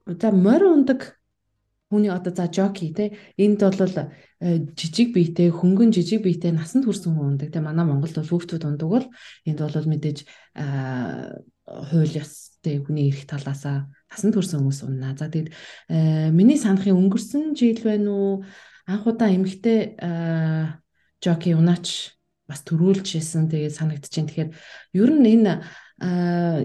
за 0.04 0.28
морь 0.36 0.68
ундаг 0.68 1.20
хүний 1.90 2.10
одоо 2.10 2.32
за 2.34 2.46
жоки 2.52 2.92
те 2.94 3.16
энд 3.36 3.60
бол 3.60 3.74
э, 4.40 4.58
жижиг 4.76 5.12
биетэй 5.14 5.50
хөнгөн 5.50 5.90
жижиг 5.90 6.22
биетэй 6.22 6.52
насанд 6.52 6.84
хүрсэн 6.86 7.16
хүн 7.16 7.34
ундаг 7.34 7.50
те 7.50 7.60
манай 7.60 7.84
Монголд 7.84 8.14
бол 8.14 8.30
хүүхдүүд 8.30 8.64
ундаг 8.64 8.88
бол 8.88 9.06
энд 9.44 9.58
бол 9.58 9.90
мэдээж 9.90 10.18
хууль 11.66 12.14
ёстэй 12.14 12.78
хүний 12.78 13.10
эрх 13.10 13.26
талаасаа 13.26 13.90
насанд 14.06 14.34
хүрсэн 14.38 14.62
хүмүүс 14.62 14.80
уннаа. 14.86 15.18
За 15.18 15.26
тэгээд 15.26 15.50
э, 15.90 16.30
миний 16.30 16.58
санахын 16.60 16.94
өнгөрсөн 16.94 17.58
жил 17.58 17.82
байна 17.82 18.10
уу 18.14 18.44
анх 18.86 19.06
удаа 19.06 19.34
эмэгтэй 19.34 19.98
жоки 21.24 21.54
унаач 21.54 22.16
бас 22.48 22.64
төрүүлжсэн 22.66 23.46
тэгээд 23.52 23.78
санагдаж 23.78 24.10
байна. 24.10 24.28
Тэгэхээр 24.28 24.50
ер 24.98 25.10
нь 25.14 25.28
энэ 25.30 25.52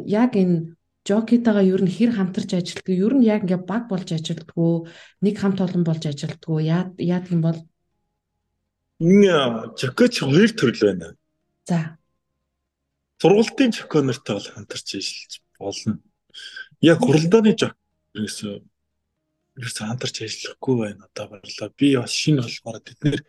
яг 0.10 0.32
энэ 0.34 0.76
жокитагаа 1.06 1.62
ер 1.62 1.82
нь 1.86 1.92
хэр 1.92 2.18
хамтарч 2.18 2.58
ажилтдаг 2.58 2.90
ер 2.90 3.14
нь 3.14 3.28
яг 3.28 3.46
ингээ 3.46 3.62
баг 3.62 3.86
болж 3.92 4.10
ажилтдаггүй 4.10 4.90
нэг 5.22 5.36
хамт 5.38 5.62
олон 5.62 5.84
болж 5.86 6.04
ажилтдаггүй 6.10 6.66
яадаг 6.66 7.30
юм 7.30 7.42
бол 7.46 7.60
энэ 9.00 9.76
жокоч 9.78 10.24
хоёр 10.24 10.52
төрөл 10.56 10.82
байна. 10.82 11.14
За. 11.70 11.98
Сургалтын 13.22 13.72
жоконортой 13.76 14.36
бол 14.40 14.50
хамтарч 14.56 14.88
ажиллаж 14.98 15.34
болно. 15.60 16.00
Яг 16.82 17.00
хуралдааны 17.04 17.54
жок 17.54 17.76
ерөөсөө 18.18 18.56
ерөөсөө 19.60 19.86
хамтарч 19.86 20.16
ажиллахгүй 20.26 20.76
байна. 20.80 21.06
Одоо 21.12 21.26
баярлаа. 21.38 21.70
Би 21.78 21.96
бас 22.00 22.12
шинэ 22.16 22.42
болохоор 22.42 22.80
тэд 22.82 23.00
нэр 23.04 23.20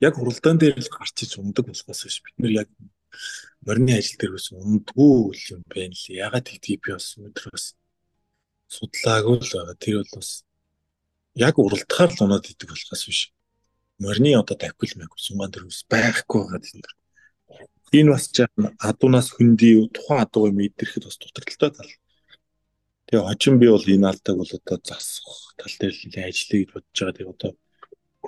яг 0.00 0.14
хуралдаан 0.14 0.58
дээр 0.58 0.78
л 0.78 0.90
гарч 0.94 1.16
иж 1.24 1.32
ундаг 1.38 1.66
болохоос 1.66 2.00
биш 2.06 2.22
бид 2.22 2.36
нар 2.38 2.52
яг 2.62 2.68
морины 3.66 3.98
ажил 3.98 4.18
дээр 4.18 4.32
бас 4.36 4.52
ундгүй 4.52 5.34
юм 5.52 5.62
байна 5.66 5.94
л. 5.94 6.06
Ягаад 6.08 6.46
гэдгийг 6.46 6.80
би 6.84 6.90
бас 6.94 7.18
өнөөдөр 7.18 7.46
бас 7.50 7.66
судлаагүй 8.70 9.36
л 9.42 9.52
байгаа. 9.52 9.76
Тэр 9.82 9.96
бол 10.02 10.12
бас 10.20 10.30
яг 11.34 11.54
уралдахаар 11.58 12.10
л 12.14 12.22
унаад 12.24 12.46
идэг 12.46 12.68
болохоос 12.70 13.02
биш. 13.08 13.20
Морины 13.98 14.38
одоо 14.38 14.56
тавхил 14.56 14.94
мэг 14.98 15.12
сунгаан 15.18 15.50
дээр 15.50 15.66
бас 15.66 15.82
байхгүй 15.90 16.40
байгаа 16.46 16.62
тийм 16.62 16.80
дэр. 16.82 16.94
Энэ 17.98 18.12
бас 18.14 18.24
жаахан 18.30 18.66
адуунаас 18.78 19.28
хөндөй 19.34 19.88
тухайн 19.90 20.22
адуугаа 20.22 20.52
мэдрэхэд 20.54 21.04
бас 21.08 21.16
дутагдaltaй 21.18 21.70
тал. 21.74 21.92
Тэгээ 23.08 23.26
хожим 23.26 23.54
би 23.58 23.66
бол 23.66 23.82
энэ 23.82 24.06
алдааг 24.12 24.36
бол 24.38 24.52
одоо 24.54 24.78
засах 24.84 25.56
тал 25.58 25.74
дээр 25.80 25.94
л 25.96 26.14
ажиллая 26.22 26.60
гэж 26.62 26.70
бодож 26.70 26.98
байгаа. 27.00 27.16
Тэгээ 27.16 27.32
одоо 27.34 27.50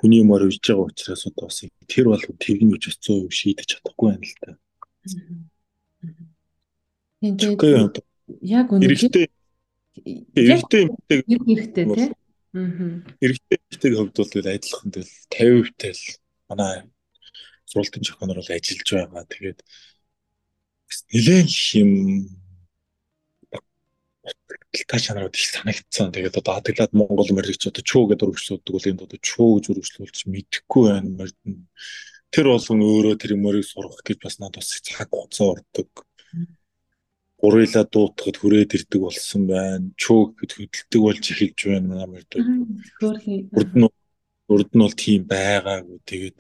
хүний 0.01 0.25
мөр 0.25 0.49
үйж 0.49 0.65
байгаа 0.65 0.89
учраас 0.89 1.29
одоо 1.29 1.53
бас 1.53 1.61
тэр 1.85 2.09
бол 2.09 2.25
тэрний 2.41 2.73
үж 2.73 2.89
100% 2.97 3.29
шийдэж 3.29 3.69
чадахгүй 3.69 4.07
байна 4.09 4.25
л 4.25 4.35
та. 4.41 4.51
Тэгээд 7.21 8.01
яг 8.41 8.73
үнэ 8.73 8.89
эрэгтэй 8.89 9.29
эмэгтэй 10.01 10.85
эрэгтэй 11.13 11.85
тий. 11.85 12.09
Эрэгтэй 13.21 13.57
эмэгтэйг 13.61 13.95
хувьд 14.01 14.17
бол 14.17 14.33
адилхан 14.49 14.89
тэгэл 14.89 15.13
50% 15.29 15.77
тэл 15.77 16.03
манай 16.49 16.89
сургалтын 17.69 18.07
зохионоор 18.09 18.41
бол 18.41 18.55
ажиллаж 18.57 18.89
байгаа. 18.89 19.25
Тэгээд 19.29 19.61
нэлээд 21.13 21.51
юм 21.77 21.91
та 24.87 24.99
чанарууд 24.99 25.35
их 25.35 25.47
санагдсан. 25.51 26.13
Тэгээд 26.13 26.39
одоо 26.39 26.59
Адаглаад 26.59 26.93
Монгол 26.93 27.31
морилч 27.31 27.67
одоо 27.67 27.83
чуу 27.83 28.07
гэдэг 28.07 28.27
үргэлжлүүлдэг 28.29 28.73
бол 28.75 28.89
энд 28.91 29.03
одоо 29.03 29.19
чуу 29.19 29.59
гэж 29.59 29.65
үргэлжлүүлж 29.71 30.19
мэдэхгүй 30.31 30.83
байна. 30.91 31.11
Морин 31.11 31.69
тэр 32.31 32.47
болгон 32.55 32.81
өөрөө 32.83 33.15
тэр 33.19 33.33
морийг 33.37 33.67
сурах 33.67 33.99
гэж 34.07 34.19
бас 34.23 34.39
надад 34.39 34.63
бас 34.63 34.79
цаг 34.83 35.09
хугацаа 35.11 35.59
ордог. 35.59 35.91
Гурилаа 37.41 37.85
дуутахад 37.89 38.37
хүрээд 38.39 38.77
ирдэг 38.79 39.01
болсон 39.01 39.47
байна. 39.51 39.91
Чуу 39.99 40.37
гэд 40.39 40.53
хөдөлдөг 40.55 41.01
болж 41.03 41.25
эхэлж 41.25 41.59
байна 41.67 41.87
манай 41.91 42.07
морид. 42.07 42.33
Урд 43.51 43.73
нь 43.75 43.89
урд 44.51 44.71
нь 44.75 44.83
бол 44.85 44.95
тийм 44.95 45.27
байгаагүй. 45.27 45.99
Тэгээд 46.07 46.39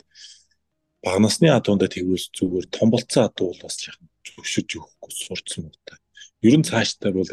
багнасны 1.02 1.48
адуундаа 1.50 1.88
тэгвэл 1.88 2.26
зүгээр 2.36 2.66
том 2.68 2.88
болцсон 2.92 3.26
адуу 3.26 3.50
бол 3.50 3.62
бас 3.64 3.80
яхан 3.88 4.06
зөвшөж 4.26 4.68
өгөхгүй 4.76 5.10
сурцсан 5.10 5.72
юм 5.72 5.76
та. 5.88 5.96
Ер 6.44 6.54
нь 6.60 6.66
цааштай 6.68 7.12
бол 7.12 7.24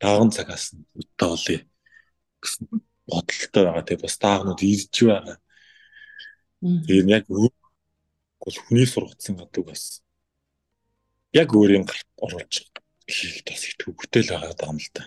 даган 0.00 0.30
цагаас 0.32 0.72
нь 0.74 0.84
өдөө 0.96 1.28
олъё 1.36 1.60
гэсэн 2.40 2.66
бодолтой 3.06 3.62
байгаа. 3.64 3.84
Тэгээ 3.84 4.04
бас 4.04 4.16
даагнууд 4.16 4.60
ирж 4.64 4.96
байгаа. 5.04 5.36
Тэгээ 6.60 7.12
яг 7.12 7.24
бол 7.28 8.56
хүний 8.64 8.86
сургацсан 8.88 9.36
гадууг 9.36 9.68
бас 9.70 10.00
яг 11.36 11.48
өөрийн 11.52 11.84
гарт 11.84 12.08
оруулж 12.16 12.54
хийх 13.06 13.44
бас 13.44 13.62
их 13.68 13.76
төвөгтэй 13.76 14.22
л 14.24 14.32
байгаа 14.32 14.68
юм 14.72 14.78
л 14.80 14.90
да. 14.96 15.04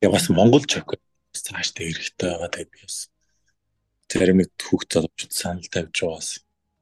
Тэгээ 0.00 0.14
бас 0.14 0.26
Монгол 0.34 0.64
чок 0.66 0.98
цаашдаа 1.32 1.86
эрэхтэй 1.86 2.28
байгаа. 2.34 2.50
Тэгээ 2.50 2.70
би 2.74 2.78
бас 2.82 3.10
зарим 4.10 4.42
нэг 4.42 4.50
хүүхд 4.58 4.90
залуучууд 4.90 5.32
санал 5.32 5.68
тавьж 5.70 5.96
байгаас 6.02 6.30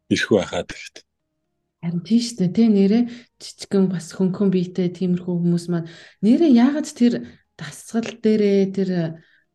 ирэх 0.08 0.28
байхаа 0.32 0.64
тэгэхдээ 0.64 1.07
Харин 1.82 2.02
тийш 2.02 2.34
дээ 2.34 2.50
тий 2.50 2.68
нэрээ 2.68 3.02
жижигэн 3.38 3.86
бас 3.86 4.10
хөнгөн 4.18 4.50
биетэй 4.50 4.90
тиймэрхүү 4.90 5.34
хүмүүс 5.38 5.66
маань 5.70 5.86
нэрээ 6.26 6.50
яагаад 6.58 6.88
тэр 6.90 7.14
дасгал 7.54 8.10
дээрээ 8.18 8.62
тэр 8.74 8.90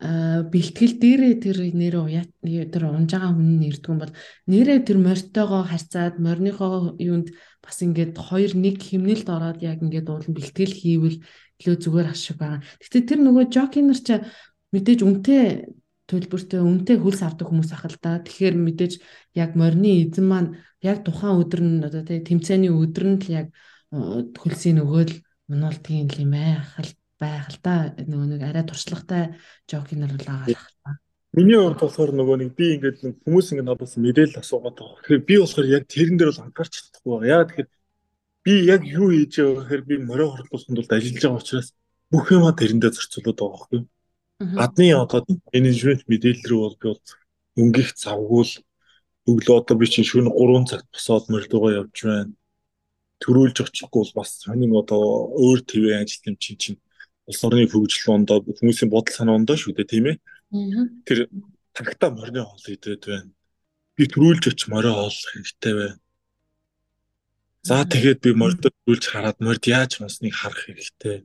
бэлтгэл 0.03 0.95
дээрээ 0.99 1.33
тэр 1.43 1.57
нэрээ 1.71 2.03
уяа 2.03 2.25
тэр 2.43 2.83
унж 2.91 3.11
байгаа 3.11 3.31
хүн 3.35 3.59
нэрдгүн 3.59 3.97
бол 3.99 4.13
нэрээ 4.51 4.79
тэр 4.83 4.97
морьтойгоо 4.99 5.63
харьцаад 5.67 6.15
морьныхоо 6.19 6.99
юунд 6.99 7.31
бас 7.63 7.77
ингээд 7.79 8.15
хоёр 8.19 8.51
нэг 8.59 8.83
химнэлд 8.83 9.27
ороод 9.31 9.59
яг 9.63 9.79
ингээд 9.79 10.11
уулан 10.11 10.35
бэлтгэл 10.35 10.75
хийвэл 10.75 11.23
илүү 11.59 11.75
зүгээр 11.79 12.07
ашиг 12.11 12.35
байгаа. 12.35 12.59
Гэтэ 12.83 12.99
тэр 13.07 13.19
нөгөө 13.23 13.43
жокинер 13.47 13.99
ч 13.99 14.19
мэдээж 14.75 14.99
үнтэй 15.07 15.43
төлбөртэй 16.13 16.61
үнэтэй 16.61 16.97
хөлс 17.01 17.21
авдаг 17.25 17.47
хүмүүс 17.49 17.71
ах 17.73 17.85
л 17.89 17.97
да. 17.97 18.21
Тэгэхээр 18.21 18.55
мэдээж 18.61 18.93
яг 19.33 19.57
морины 19.57 20.05
эзэн 20.05 20.25
маань 20.29 20.49
яг 20.85 21.01
тухайн 21.01 21.41
өдөр 21.41 21.61
нь 21.65 21.81
одоо 21.81 22.03
тий 22.05 22.21
тэмцээний 22.21 22.69
өдөр 22.69 23.05
нь 23.09 23.19
л 23.23 23.27
яг 23.33 23.47
хөлсийн 23.91 24.77
нөгөөл 24.77 25.13
муналтгийн 25.49 26.09
юм 26.21 26.33
айхал 26.37 26.91
байх 27.17 27.47
л 27.49 27.59
да. 27.63 27.95
нөгөө 27.97 28.27
нэг 28.37 28.41
арай 28.43 28.63
туршлагатай 28.67 29.23
жокинер 29.65 30.11
л 30.13 30.21
байгаа 30.21 30.49
л 30.51 30.57
байна. 30.83 30.99
Миний 31.33 31.57
хувьд 31.57 31.81
болохоор 31.81 32.11
нөгөө 32.13 32.37
нэг 32.45 32.51
би 32.53 32.65
ингээд 32.77 32.97
нэг 33.01 33.15
хүмүүс 33.25 33.47
ингээд 33.57 33.69
надаас 33.69 33.97
мэдээлэл 33.97 34.37
асуугаад 34.37 34.77
байгаа. 34.77 35.01
Тэгэхээр 35.01 35.25
би 35.25 35.35
болохоор 35.41 35.67
яг 35.73 35.83
тэрэн 35.89 36.17
дээр 36.21 36.29
бол 36.29 36.45
анхаарч 36.45 36.73
чадахгүй 36.77 37.09
байгаа. 37.09 37.33
Яа 37.33 37.45
тэгэхээр 37.49 37.69
би 38.45 38.53
яг 38.69 38.81
юу 38.85 39.07
хийж 39.09 39.33
байгаа 39.41 39.55
гэхээр 39.65 39.83
би 39.89 39.95
морио 39.97 40.27
хордлуулсанд 40.29 40.77
бол 40.77 40.93
ажиллаж 40.93 41.23
байгаа 41.25 41.41
учраас 41.41 41.69
бүх 42.13 42.25
юмаа 42.29 42.53
тэрэндээ 42.53 42.91
зорцуулаад 42.93 43.37
байгаа 43.39 43.49
байхгүй 43.57 43.77
юу? 43.81 43.85
Гадны 44.51 44.91
одоо 44.97 45.23
менежмент 45.53 46.03
мэдээлэл 46.11 46.49
рүү 46.49 46.61
бол 46.63 46.77
би 46.79 46.87
бол 46.91 47.01
өнгөх 47.59 47.89
завгүй 47.95 48.43
л 48.43 48.53
өглөө 49.29 49.55
одоо 49.61 49.75
би 49.79 49.87
чинь 49.87 50.07
шөнө 50.07 50.33
3 50.35 50.67
цагт 50.67 50.87
босоод 50.91 51.29
мөрдөгөө 51.31 51.71
явж 51.79 51.97
байна. 52.03 52.33
Төрүүлж 53.23 53.57
очихгүй 53.63 54.01
бол 54.03 54.13
бас 54.19 54.35
сонин 54.43 54.75
одоо 54.75 55.31
өөр 55.31 55.63
твээ 55.63 56.03
ажил 56.03 56.27
юм 56.33 56.37
чинь 56.43 56.59
чинь 56.59 56.79
улс 57.29 57.39
орны 57.47 57.69
хөгжил 57.71 58.19
ондоо 58.19 58.43
хүмүүсийн 58.43 58.91
бодол 58.91 59.15
санаа 59.15 59.39
ондоо 59.39 59.55
шүү 59.55 59.79
дээ 59.79 59.87
тийм 59.87 60.05
ээ. 60.11 60.17
Тэр 61.07 61.31
тагтаа 61.71 62.11
морины 62.11 62.43
хоол 62.43 62.67
идээд 62.67 63.03
байна. 63.07 63.31
Би 63.95 64.03
төрүүлж 64.11 64.43
очих 64.51 64.67
морой 64.67 64.91
хоол 64.91 65.15
хэрэгтэй 65.15 65.73
байна. 65.79 65.99
За 67.63 67.87
тэгээд 67.87 68.19
би 68.19 68.35
мордо 68.35 68.75
төрүүлж 68.75 69.03
хараад 69.07 69.39
морд 69.39 69.63
яаж 69.71 70.03
унсныг 70.03 70.35
харах 70.35 70.67
хэрэгтэй. 70.67 71.23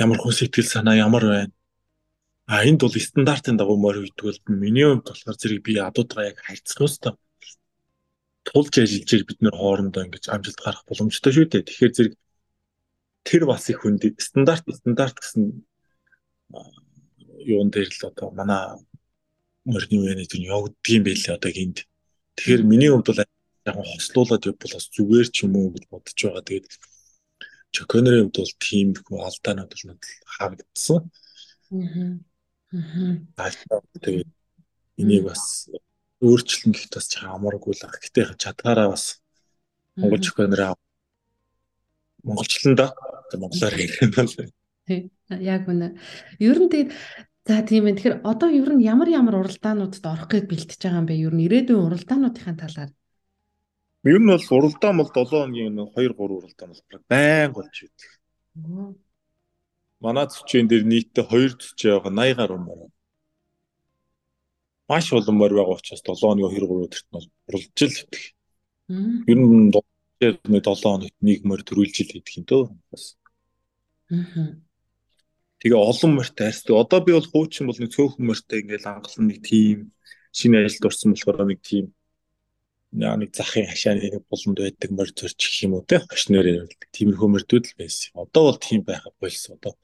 Ямар 0.00 0.16
хүн 0.24 0.32
сэтгэл 0.32 0.72
санаа 0.72 0.96
ямар 0.96 1.28
байна 1.28 1.52
А 2.52 2.68
энд 2.68 2.84
бол 2.84 2.92
стандартын 2.92 3.56
дагуу 3.56 3.80
морь 3.80 4.04
үйдэг 4.04 4.24
бол 4.28 4.40
миний 4.60 4.84
хувьд 4.84 5.08
болохоор 5.08 5.36
зэрэг 5.40 5.60
би 5.64 5.72
адуудгаа 5.80 6.28
яг 6.30 6.38
харьцах 6.44 6.84
ёстой. 6.84 7.12
Тулж 8.44 8.76
ажиллаж 8.76 9.24
бид 9.24 9.40
нэр 9.40 9.56
хоорондоо 9.56 10.04
ингэж 10.04 10.28
амжилт 10.28 10.60
гарах 10.60 10.84
боломжтой 10.84 11.32
шүү 11.32 11.48
дээ. 11.48 11.64
Тэгэхээр 11.64 11.92
зэрэг 11.96 12.14
тэр 13.24 13.42
бас 13.48 13.72
их 13.72 13.80
хүнд 13.80 14.04
стандарт 14.20 14.68
стандарт 14.68 15.16
гэсэн 15.16 15.64
юун 17.40 17.72
дээр 17.72 17.88
л 17.88 18.04
одоо 18.12 18.28
манай 18.36 18.76
морины 19.64 20.12
менежер 20.12 20.44
явагддгийм 20.44 21.02
байлээ 21.08 21.32
одоо 21.32 21.52
гинт. 21.56 21.88
Тэгэхээр 22.36 22.68
миний 22.68 22.92
хувьд 22.92 23.08
бол 23.08 23.24
яг 23.24 23.76
хослуулаад 23.80 24.44
явбал 24.44 24.76
бас 24.76 24.86
зүгээр 24.92 25.28
ч 25.32 25.48
юм 25.48 25.56
уу 25.56 25.72
гэж 25.72 25.84
бодож 25.88 26.18
байгаа. 26.20 26.44
Тэгээд 26.44 26.68
Чоконерийн 27.72 28.28
хувьд 28.28 28.44
бол 28.44 28.54
тийм 28.60 28.92
их 28.92 29.08
алдаанууд 29.08 29.72
бол 29.72 29.84
надад 29.88 30.04
харагдсан. 30.36 31.00
Аа. 31.72 32.20
Аа. 32.72 33.50
Тэгээд 34.00 34.30
энийг 34.98 35.24
бас 35.28 35.68
өөрчлөн 36.24 36.72
гэхэд 36.72 36.94
бас 36.96 37.06
чамааргүй 37.12 37.74
л. 37.76 37.84
Гэтэ 37.84 38.36
чадгаараа 38.40 38.92
бас 38.92 39.20
Монгол 39.96 40.20
Чоконераа 40.24 40.72
монголчлондоо 42.24 42.90
монголоор 43.36 43.74
ярих 43.76 44.00
юм 44.02 44.12
бол. 44.16 44.32
Тий. 44.86 45.10
Яг 45.28 45.68
үнэ. 45.68 45.98
Ер 46.40 46.58
нь 46.60 46.70
тэгээд 46.72 46.90
За 47.42 47.58
тийм 47.66 47.90
ээ. 47.90 47.98
Тэгэхээр 47.98 48.16
одоо 48.22 48.48
ер 48.54 48.70
нь 48.70 48.86
ямар 48.86 49.10
ямар 49.10 49.42
уралдаануудад 49.42 50.06
орох 50.06 50.30
гэж 50.30 50.46
бэлтэж 50.46 50.78
байгаа 50.78 51.02
юм 51.02 51.06
бэ? 51.10 51.18
Ер 51.26 51.34
нь 51.34 51.42
ирээдүйн 51.42 51.86
уралдаануудын 51.90 52.54
талаар. 52.54 52.90
Ер 54.06 54.20
нь 54.22 54.30
бол 54.30 54.46
уралдаан 54.54 54.96
бол 55.02 55.10
7 55.10 55.26
хоногийн 55.26 55.74
2 55.74 55.90
3 55.90 56.38
уралдаан 56.38 56.70
бол 56.70 57.02
байнга 57.10 57.54
болж 57.58 57.74
байдаг. 57.82 58.10
Манай 60.04 60.26
зүчэн 60.26 60.66
дээр 60.68 60.84
нийтдээ 60.90 61.24
2 61.30 61.62
зүчээ 61.62 61.92
байгаа 62.02 62.12
80 62.12 62.38
гаруй 62.38 62.60
мөр. 62.62 62.80
Маш 64.90 65.06
олон 65.14 65.36
мөр 65.38 65.52
байгаа 65.56 65.78
учраас 65.78 66.02
7 66.02 66.18
хоногийн 66.20 66.52
2 66.58 66.66
3 66.66 66.84
өдөрт 66.86 67.08
нь 67.10 67.30
уралж 67.48 67.78
л 67.86 68.00
идэх. 68.02 68.24
Ер 69.30 69.38
нь 69.38 69.70
7 69.70 70.82
хоногт 70.82 71.16
нэг 71.22 71.40
мөр 71.48 71.60
төрүүлж 71.62 71.96
л 72.02 72.16
идэх 72.18 72.34
юм 72.38 72.44
дөө. 72.50 72.64
Аа 74.10 74.62
Тэгээ 75.62 75.78
олон 75.78 76.18
морьтой 76.18 76.50
арьсдаг. 76.50 76.74
Одоо 76.74 76.98
би 77.06 77.14
бол 77.14 77.22
хуучин 77.22 77.70
бол 77.70 77.78
нэг 77.78 77.94
цөөхөн 77.94 78.26
морьтой 78.26 78.66
ингээл 78.66 78.90
ангалан 78.98 79.30
нэг 79.30 79.46
тийм 79.46 79.94
шинэ 80.34 80.66
ажилд 80.66 80.90
орсон 80.90 81.14
болохоор 81.14 81.46
нэг 81.46 81.62
тийм 81.62 81.94
яа 82.98 83.14
нэг 83.14 83.30
захын 83.30 83.70
хашааны 83.70 84.10
нэг 84.10 84.26
буланд 84.26 84.58
байдаг 84.58 84.90
морь 84.90 85.14
зорч 85.14 85.38
гэх 85.38 85.62
юм 85.62 85.78
уу 85.78 85.86
те 85.86 86.02
хошноор 86.02 86.66
тиймэрхүү 86.90 87.28
морьдүүд 87.30 87.64
л 87.70 87.78
байсан. 87.78 88.10
Одоо 88.18 88.42
бол 88.50 88.58
тийм 88.58 88.82
байха 88.82 89.14
болсон 89.22 89.54
одоо. 89.54 89.78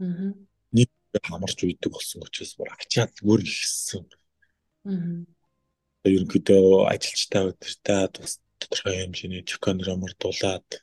Аа. 0.00 0.32
Нэг 0.72 0.90
хамарч 1.22 1.58
үйдэг 1.64 1.92
болсон 1.92 2.24
учраас 2.24 2.56
бүр 2.56 2.72
ачаад 2.74 3.14
бүр 3.22 3.44
ихсэн. 3.44 4.08
Аа. 4.88 5.24
Ерөнхийдөө 6.08 6.88
ажилчтай 6.88 7.52
өдөртөө 7.52 8.20
бас 8.24 8.40
тодорхой 8.60 8.96
хэмжээний 9.04 9.44
чоконор 9.44 9.92
мордуулаад 10.00 10.80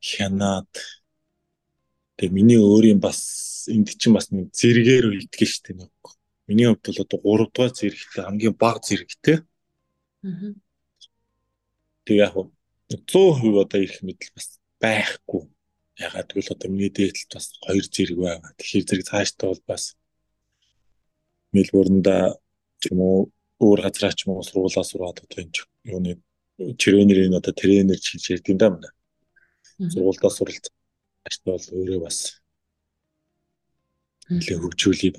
хянаад 0.00 0.72
Тэгээ 2.22 2.38
миний 2.38 2.60
өөрийн 2.60 3.00
бас 3.00 3.66
энд 3.66 3.88
чинь 3.98 4.14
бас 4.14 4.30
нэг 4.30 4.54
зэрэгээр 4.54 5.10
үлдгэн 5.10 5.50
штэ 5.50 5.74
нэг. 5.74 5.90
Миний 6.46 6.70
хувьд 6.70 6.86
бол 6.86 7.02
одоо 7.02 7.18
3 7.18 7.50
дугаар 7.50 7.72
зэрэгтэй 7.74 8.22
хамгийн 8.22 8.54
бага 8.54 8.78
зэрэгтэй. 8.84 9.36
Аа. 10.22 10.54
Тэгээ 12.06 12.22
яг 12.22 12.34
100% 12.94 13.58
одоо 13.58 13.80
их 13.82 13.98
мэдл 14.06 14.30
бас 14.36 14.60
байхгүй. 14.78 15.50
Ягаад 15.98 16.28
гэвэл 16.32 16.52
одоо 16.54 16.68
миний 16.70 16.88
дээдлэлт 16.88 17.32
бас 17.32 17.46
хоёр 17.60 17.84
зэрэг 17.84 18.18
байгаа. 18.18 18.52
Тэгэхээр 18.56 18.86
зэрэг 18.88 19.06
цаашдаа 19.08 19.48
бол 19.52 19.64
бас 19.68 19.96
Мельбурнда 21.52 22.40
ч 22.80 22.92
юм 22.92 23.00
уу 23.04 23.18
өөр 23.60 23.80
газраа 23.84 24.12
ч 24.16 24.24
юм 24.24 24.40
уу 24.40 24.46
сургуулаа 24.46 24.84
сураад 24.88 25.20
одоо 25.20 25.38
энэ 25.44 25.68
юуны 25.84 26.12
тренерийн 26.80 27.36
одоо 27.36 27.52
тренер 27.52 27.98
хийж 28.00 28.24
ярьд 28.32 28.48
юм 28.48 28.58
да 28.58 28.68
мөн. 28.72 28.88
Сургуульдаа 29.92 30.32
суралцсан 30.32 30.74
Аштай 31.28 31.52
бол 31.52 31.66
өөрөө 31.76 32.00
бас 32.02 32.18
нэлээ 34.32 34.58
хөгжүүлээ 34.58 35.12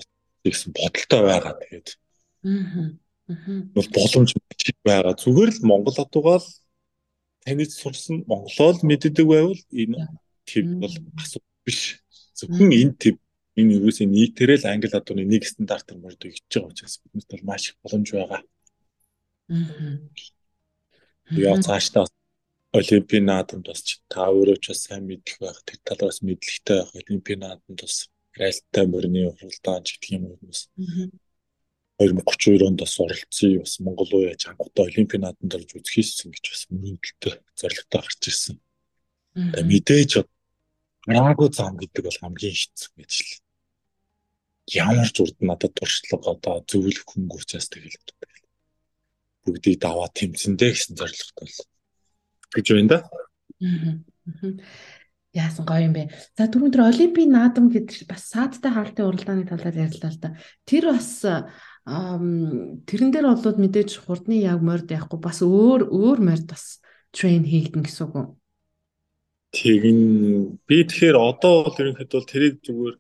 гэсэн 0.43 0.71
бодолтой 0.75 1.21
байгаа. 1.21 1.53
Тэгээд. 1.61 1.87
Бол 3.75 3.89
боломж 3.95 4.29
байгаа. 4.83 5.13
Зүгээр 5.15 5.51
л 5.53 5.67
Монгол 5.69 5.95
адуугаал 5.95 6.47
таныг 7.45 7.71
сурсан 7.71 8.23
монголоор 8.27 8.75
мэддэг 8.83 9.25
байвал 9.27 9.61
энэ 9.71 10.07
тийм 10.45 10.79
бол 10.81 10.95
асуудал 11.21 11.57
биш. 11.65 12.01
Зөвхөн 12.37 12.71
энэ 12.71 12.93
тийм 13.01 13.15
энэ 13.59 13.77
юусэн 13.79 14.09
нийтээрээ 14.09 14.59
л 14.63 14.69
англи 14.71 14.89
адууны 14.93 15.23
нэг 15.25 15.43
стандартаар 15.45 15.99
мөрдөг 16.01 16.33
гэж 16.33 16.43
байгаа 16.49 16.71
учраас 16.73 16.95
биднэрт 17.01 17.29
бол 17.31 17.47
маш 17.49 17.63
их 17.69 17.77
боломж 17.83 18.07
байгаа. 18.11 18.41
Аа. 19.53 19.97
Яг 21.37 21.61
цаашдаа 21.65 22.05
Олимпийн 22.73 23.25
наадамд 23.29 23.69
бас 23.69 23.81
та 24.09 24.25
өөрөө 24.33 24.57
ч 24.57 24.73
бас 24.73 24.81
сайн 24.89 25.05
мэдэх 25.05 25.37
байх. 25.37 25.61
Тэр 25.61 25.79
талаас 25.85 26.25
мэдлэгтэй 26.25 26.77
байх. 26.81 26.91
Олимпийн 26.97 27.39
наадамд 27.45 27.79
бас 27.85 28.09
райлттай 28.33 28.85
мөрний 28.89 29.29
уралдаан 29.29 29.85
ч 29.85 30.01
гэх 30.01 30.17
юм 30.17 30.33
уу 30.33 30.37
бас 30.41 30.65
2032 32.01 32.65
онд 32.65 32.79
бас 32.81 32.97
оролцсон 32.97 33.61
бас 33.61 33.77
Монгол 33.79 34.09
уу 34.13 34.25
яаж 34.25 34.41
хангалттай 34.49 34.89
Олимпийн 34.89 35.21
наадамд 35.21 35.53
орж 35.53 35.69
үзэх 35.77 35.93
хийсэн 35.93 36.33
гэж 36.33 36.45
бас 36.49 36.63
мөрөдөлтөй 36.73 37.33
зорилготой 37.61 38.01
гарч 38.01 38.21
ирсэн. 38.25 38.57
Мэдээж 39.69 40.11
Ягу 41.07 41.51
зам 41.51 41.75
гэдэг 41.75 42.03
бол 42.07 42.19
хамгийн 42.23 42.55
хэцүү 42.55 42.91
гэж 42.95 43.13
л. 43.19 43.31
Ямар 44.71 45.09
ч 45.11 45.19
урд 45.19 45.37
надад 45.43 45.75
туршлага 45.75 46.31
одоо 46.31 46.63
зөвлөх 46.63 47.03
хөнгөрчээс 47.03 47.67
тэгэл 47.67 47.99
бүгдийг 49.43 49.83
даваа 49.83 50.07
тэмцэндэ 50.15 50.71
гэсэн 50.71 50.95
зорилготой 50.95 51.51
л 51.51 51.59
гэж 52.55 52.65
байна 52.71 52.87
да. 52.87 52.99
Яасан 55.35 55.65
гоё 55.67 55.91
юм 55.91 55.93
бэ. 55.97 56.13
За 56.39 56.47
түрүүн 56.47 56.71
тэр 56.71 56.87
Олимпийн 56.87 57.35
наадам 57.35 57.67
гэдэг 57.67 58.07
бас 58.07 58.31
саадтай 58.31 58.71
хаалтын 58.71 59.03
уралдааны 59.03 59.43
талаар 59.43 59.75
ярьлаа 59.75 60.11
л 60.13 60.19
да. 60.23 60.29
Тэр 60.63 60.95
бас 60.95 61.25
тэрэн 61.83 63.11
дээр 63.11 63.27
болоод 63.27 63.59
мэдээж 63.59 64.07
хурдны 64.07 64.39
яг 64.39 64.63
морд 64.63 64.87
яахгүй 64.87 65.19
бас 65.19 65.43
өөр 65.43 65.91
өөр 65.91 66.19
морд 66.23 66.47
бас 66.47 66.79
трейн 67.11 67.43
хийгдэн 67.43 67.83
гэсэн 67.83 68.07
үг? 68.07 68.39
Тэгин 69.53 69.99
би 70.67 70.77
тэгэхээр 70.81 71.17
одоо 71.17 71.53
бол 71.69 71.77
ерөнхийдөө 71.77 72.21
тэрийг 72.25 72.55
зүгээр 72.65 72.95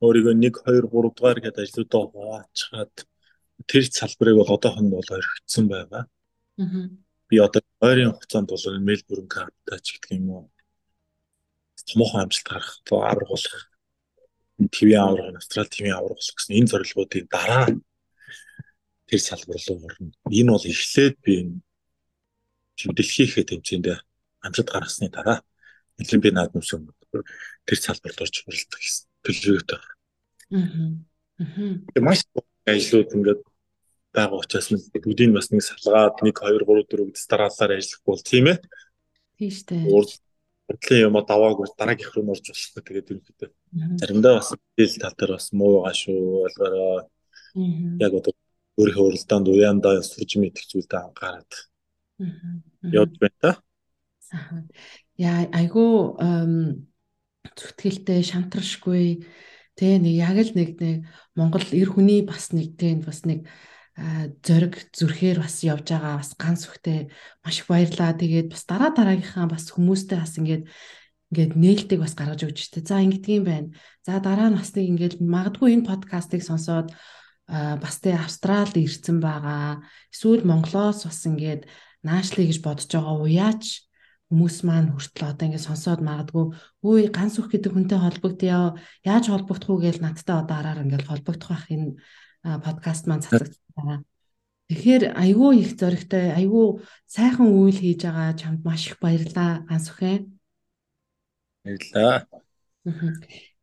өөрийгөө 0.00 0.34
1 0.40 0.48
2 0.64 0.88
3 0.88 0.88
дугаар 0.88 1.38
гэдэг 1.44 1.64
ажлуудаа 1.68 2.02
хуваачаад 2.08 2.94
тэр 3.68 3.84
салбарыг 3.92 4.36
бол 4.40 4.54
одоохон 4.56 4.88
бол 4.88 5.04
орхицсан 5.04 5.68
байгаа. 5.68 6.04
Аа 6.58 6.88
би 7.32 7.38
одоо 7.38 7.62
ойрын 7.80 8.12
хугацаанд 8.12 8.48
бол 8.52 8.78
Мельбурн 8.88 9.26
Каптач 9.34 9.86
гэдэг 9.96 10.20
юм 10.20 10.28
уу 10.30 10.44
томоохон 11.88 12.20
амжилт 12.24 12.46
гарах 12.46 12.72
арга 13.08 13.26
болох 13.32 13.56
ТV 14.74 14.88
аврах, 15.00 15.36
Австрал 15.40 15.68
ТV 15.72 15.86
аврах 15.96 16.20
гэсэн 16.20 16.56
энэ 16.60 16.70
зорилгоодын 16.72 17.26
дараа 17.32 17.66
тэр 19.08 19.20
салбар 19.20 19.56
руу 19.64 19.80
орно. 19.88 20.12
Энэ 20.28 20.52
бол 20.52 20.70
эхлээд 20.72 21.16
би 21.24 21.32
энэ 21.40 22.92
дэлхийхээ 22.96 23.44
тэмцээндээ 23.48 23.98
амжилт 24.44 24.68
гаргасны 24.68 25.08
дараа 25.08 25.40
Олимпийн 26.02 26.34
наадмын 26.36 26.90
тэр 27.66 27.78
салбарт 27.78 28.22
орж 28.24 28.34
уралдах 28.46 28.80
гэсэн 28.82 29.06
төлөвлөгөөтэй 29.24 29.78
байна. 29.78 31.04
Аа. 31.38 32.02
Маш 32.02 32.20
ажлууд 32.66 33.14
ингээд 33.16 33.42
байгаа 34.12 34.38
учраас 34.42 34.68
бүгдийг 34.92 35.32
бас 35.32 35.48
нэг 35.50 35.62
салгаад 35.64 36.20
1 36.20 36.34
2 36.34 36.62
3 36.62 36.84
4 36.90 37.08
гэж 37.08 37.18
дараалалаар 37.30 37.72
ажиллах 37.78 38.02
бол 38.04 38.22
тийм 38.22 38.44
ээ. 38.52 38.58
Тийм 39.38 39.50
штэ. 39.50 39.76
Урдлын 39.88 41.04
юм 41.08 41.16
даваагүй 41.20 41.66
дараагийнх 41.78 42.14
руу 42.14 42.24
норж 42.28 42.44
болохгүй 42.52 42.82
тэгээд 42.84 43.10
ерөнхийдөө 43.10 43.50
заримдаа 44.00 44.38
бас 44.38 44.52
хэл 44.52 45.00
тал 45.00 45.16
дээр 45.16 45.32
бас 45.36 45.46
муу 45.52 45.82
байгаа 45.82 45.94
шүү 45.96 46.20
ойлгороо. 46.46 47.08
Яг 48.04 48.12
одоо 48.20 48.32
өөрийнхөө 48.78 49.06
уралдаанд 49.08 49.46
уяндаа 49.48 50.02
сурж 50.04 50.30
мэдэх 50.36 50.64
зүйлдээ 50.68 51.00
анхаарат. 51.00 51.52
Явд 52.84 53.16
байна 53.20 53.38
та. 53.40 53.50
Яа 55.20 55.48
айгу 55.52 56.16
зүтгэлтэй 57.52 58.20
шантаршгүй 58.24 59.26
тэ 59.76 59.98
нэг 60.00 60.14
яг 60.16 60.36
л 60.40 60.52
нэг 60.56 60.70
нэг 60.80 60.96
Монгол 61.36 61.64
эр 61.72 61.88
хүний 61.92 62.24
бас 62.24 62.52
нэг 62.52 62.76
тэ 62.80 63.00
бас 63.04 63.24
нэг 63.28 63.48
зориг 64.40 64.88
зүрхээр 64.96 65.44
бас 65.44 65.60
явж 65.60 65.92
байгаа 65.92 66.16
бас 66.16 66.32
ганц 66.36 66.64
үхтэй 66.64 67.12
маш 67.44 67.60
их 67.60 67.68
баярлаа. 67.68 68.16
Тэгээд 68.16 68.48
бас 68.48 68.64
дараа 68.64 68.90
дараагийнхаа 68.96 69.46
бас 69.52 69.68
хүмүүстэй 69.68 70.16
бас 70.16 70.34
ингээд 70.40 70.64
ингээд 71.32 71.52
нээлтийг 71.60 72.00
бас 72.00 72.16
гаргаж 72.16 72.40
өгч 72.48 72.72
штэ. 72.72 72.88
За 72.88 73.04
ингэдгийм 73.04 73.44
байна. 73.44 73.68
За 74.00 74.16
дараа 74.16 74.48
нь 74.48 74.56
бас 74.56 74.72
нэг 74.72 74.88
ингээд 74.96 75.14
магадгүй 75.20 75.76
энэ 75.76 75.88
подкастыг 75.88 76.40
сонсоод 76.40 76.88
бас 77.52 77.96
тэ 78.00 78.16
Австралид 78.16 78.80
ирсэн 78.80 79.20
байгаа. 79.20 79.84
Эсвэл 80.08 80.48
Монголоос 80.48 81.04
бас 81.04 81.20
ингээд 81.28 81.68
наашлыг 82.00 82.48
гэж 82.48 82.58
бодож 82.64 82.88
байгаа 82.88 83.16
уяач 83.20 83.91
хүмүүс 84.32 84.56
маань 84.64 84.96
хүртэл 84.96 85.28
одоо 85.28 85.44
ингээд 85.44 85.68
сонсоод 85.68 86.00
магадгүй 86.00 86.56
үй 86.80 87.12
ганц 87.12 87.36
үх 87.36 87.52
гэдэг 87.52 87.68
хүнтэй 87.76 88.00
холбогдъё. 88.00 88.80
Яаж 89.04 89.24
холбогдох 89.28 89.68
уу 89.76 89.84
гэж 89.84 90.00
надтай 90.00 90.40
одоо 90.40 90.56
араар 90.56 90.88
ингээд 90.88 91.04
холбогдох 91.04 91.52
байх 91.52 91.68
энэ 91.68 92.00
подкаст 92.64 93.04
маань 93.04 93.20
цацагдсан. 93.20 94.08
Тэгэхээр 94.72 95.12
айгүй 95.12 95.52
их 95.60 95.76
зоригтой, 95.76 96.32
айгүй 96.32 96.80
сайхан 97.04 97.52
үйл 97.52 97.76
хийж 97.76 98.08
байгаа 98.08 98.32
чамд 98.40 98.64
маш 98.64 98.88
их 98.88 98.96
баярлалаа 99.04 99.68
ганс 99.68 99.92
үхэ. 99.92 100.24
Баярлалаа. 101.68 102.24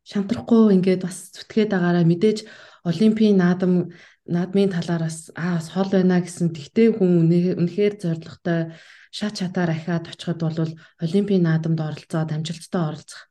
Шантрахгүй 0.06 0.78
ингээд 0.78 1.02
бас 1.02 1.34
зүтгээд 1.34 1.74
байгаараа 1.74 2.06
мэдээж 2.06 2.46
Олимпийн 2.86 3.42
наадам 3.42 3.90
наадмын 4.30 4.70
талаар 4.70 5.10
бас 5.10 5.34
аа 5.34 5.58
бас 5.58 5.68
хол 5.74 5.90
байна 5.90 6.22
гэсэн 6.22 6.54
тэгтээ 6.54 6.94
хүн 6.94 7.26
үнэхээр 7.58 7.94
зоригтой 7.98 8.60
шат 9.10 9.34
чатаар 9.38 9.70
ахиад 9.74 10.10
очиход 10.12 10.40
бол 10.40 10.72
олимпийн 11.04 11.44
наадамд 11.46 11.80
оролцоод 11.80 12.30
амжилттай 12.32 12.82
оролцох 12.88 13.22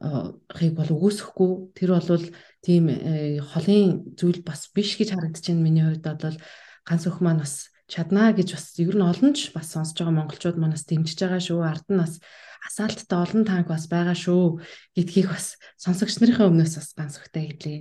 хийг 0.00 0.74
бол 0.76 0.90
үгүйсэхгүй 0.90 1.50
тэр 1.78 1.90
бол 1.96 2.24
тийм 2.64 2.84
э, 2.90 3.40
холын 3.40 4.14
зүйл 4.18 4.42
бас 4.44 4.68
биш 4.74 4.98
гэж 4.98 5.14
харагдаж 5.14 5.44
байна 5.48 5.64
миний 5.64 5.84
хувьд 5.86 6.04
бол 6.04 6.36
ганц 6.84 7.02
өх 7.08 7.18
маань 7.24 7.40
бас 7.40 7.70
чаднаа 7.88 8.32
гэж 8.36 8.48
бас 8.52 8.66
ер 8.80 8.96
нь 8.96 9.04
олон 9.04 9.32
ч 9.32 9.54
бас 9.56 9.72
сонсож 9.72 9.96
байгаа 10.02 10.18
монголчууд 10.18 10.58
манаас 10.60 10.84
дэмжиж 10.84 11.18
байгаа 11.20 11.40
шүү 11.40 11.60
ард 11.62 11.86
нь 11.88 12.00
бас 12.00 12.20
асаалттай 12.68 13.18
олон 13.24 13.42
танк 13.44 13.68
бас 13.68 13.84
байгаа 13.88 14.16
шүү 14.16 14.60
гэдгийг 14.96 15.28
бас 15.32 15.56
сонсогч 15.80 16.20
нарын 16.20 16.48
өмнөөс 16.48 16.74
бас 16.80 16.88
ганц 16.96 17.14
өгтэй 17.20 17.44
хэлье. 17.48 17.78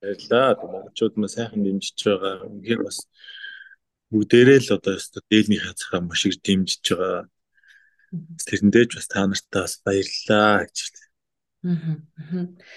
Баярлалаа. 0.00 0.56
Монголчууд 0.58 1.14
маань 1.18 1.34
сайхан 1.34 1.62
дэмжиж 1.66 1.98
байгаа. 2.06 2.46
Үнэхээр 2.46 2.80
бас 2.86 2.98
бүгдээрээ 4.10 4.58
л 4.66 4.74
одоо 4.74 4.98
ёстой 4.98 5.22
дээлний 5.30 5.62
хязгаараа 5.62 6.02
маш 6.02 6.26
их 6.26 6.42
дэмжиж 6.42 6.82
байгаа. 6.90 7.30
Тэрэндээ 8.42 8.84
ч 8.90 8.92
бас 8.98 9.06
та 9.06 9.22
нартай 9.22 9.62
бас 9.62 9.74
баярлалаа 9.86 10.66
гэж. 10.66 10.78
Аа. 11.62 11.94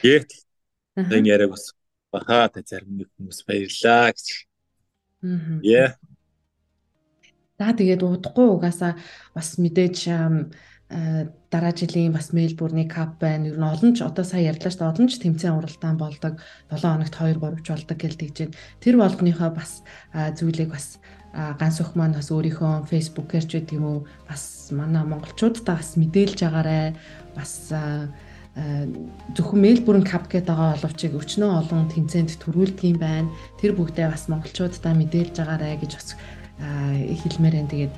Гэт. 0.05 0.29
Энэ 0.93 1.29
яриаг 1.33 1.57
бас 1.57 1.73
бахаа 2.13 2.53
та 2.53 2.61
зарим 2.61 3.01
нэг 3.01 3.09
хүмүүс 3.17 3.41
баярлалаа 3.49 4.13
гэж. 4.13 4.27
Аа. 5.25 5.57
Яа. 5.65 5.89
За 7.57 7.73
тэгээд 7.73 8.05
удахгүй 8.05 8.47
угаасаа 8.53 8.93
бас 9.33 9.57
мэдээж 9.57 9.97
дараа 11.49 11.73
жилийн 11.73 12.13
бас 12.13 12.29
Мельбурний 12.29 12.85
кап 12.85 13.17
байна. 13.17 13.49
Ер 13.49 13.57
нь 13.57 13.65
олон 13.65 13.97
ч 13.97 14.05
одоо 14.05 14.21
сая 14.21 14.53
ярьлаа 14.53 14.69
шүү 14.69 14.85
дээ. 14.85 14.93
Олон 14.93 15.07
ч 15.09 15.17
тэмцээн 15.17 15.57
уралдаан 15.57 15.97
болдог. 15.97 16.37
7 16.69 16.85
хоногт 16.85 17.15
2 17.17 17.41
3 17.41 17.65
ч 17.65 17.67
болдог 17.73 17.97
гэж 17.97 18.13
тэгж 18.21 18.37
байна. 18.37 18.57
Тэр 18.77 18.95
болгоныхоо 19.01 19.49
бас 19.49 19.81
зүйлийг 20.13 20.69
бас 20.69 21.01
ганц 21.33 21.81
өх 21.81 21.97
маань 21.97 22.13
бас 22.13 22.29
өөрийнхөө 22.29 22.85
фэйсбүүкээр 22.93 23.45
ч 23.49 23.51
гэдэг 23.57 23.77
юм 23.81 23.85
уу 23.89 23.99
бас 24.29 24.69
манай 24.69 25.01
монголчуудаа 25.01 25.81
бас 25.81 25.97
мэдээлж 25.97 26.39
агаарэ. 26.45 26.93
Бас 27.33 27.73
зөвхөн 29.33 29.61
Мельбурн 29.65 30.05
кап 30.05 30.29
гэдэг 30.29 30.53
байгаа 30.53 30.77
оловчийг 30.77 31.17
өчнөө 31.17 31.65
олон 31.65 31.89
тэмцээнд 31.89 32.37
төрүүлдэг 32.37 32.85
юм 32.85 32.99
байна. 33.01 33.33
Тэр 33.57 33.73
бүгдээ 33.73 34.13
бас 34.13 34.29
монголчуудаа 34.29 34.93
мэдээлж 34.93 35.35
агаарэ 35.41 35.81
гэж 35.81 35.91
бас 35.97 36.13
хэлмээр 36.61 37.65
энэ 37.65 37.71
тэгээд 37.73 37.93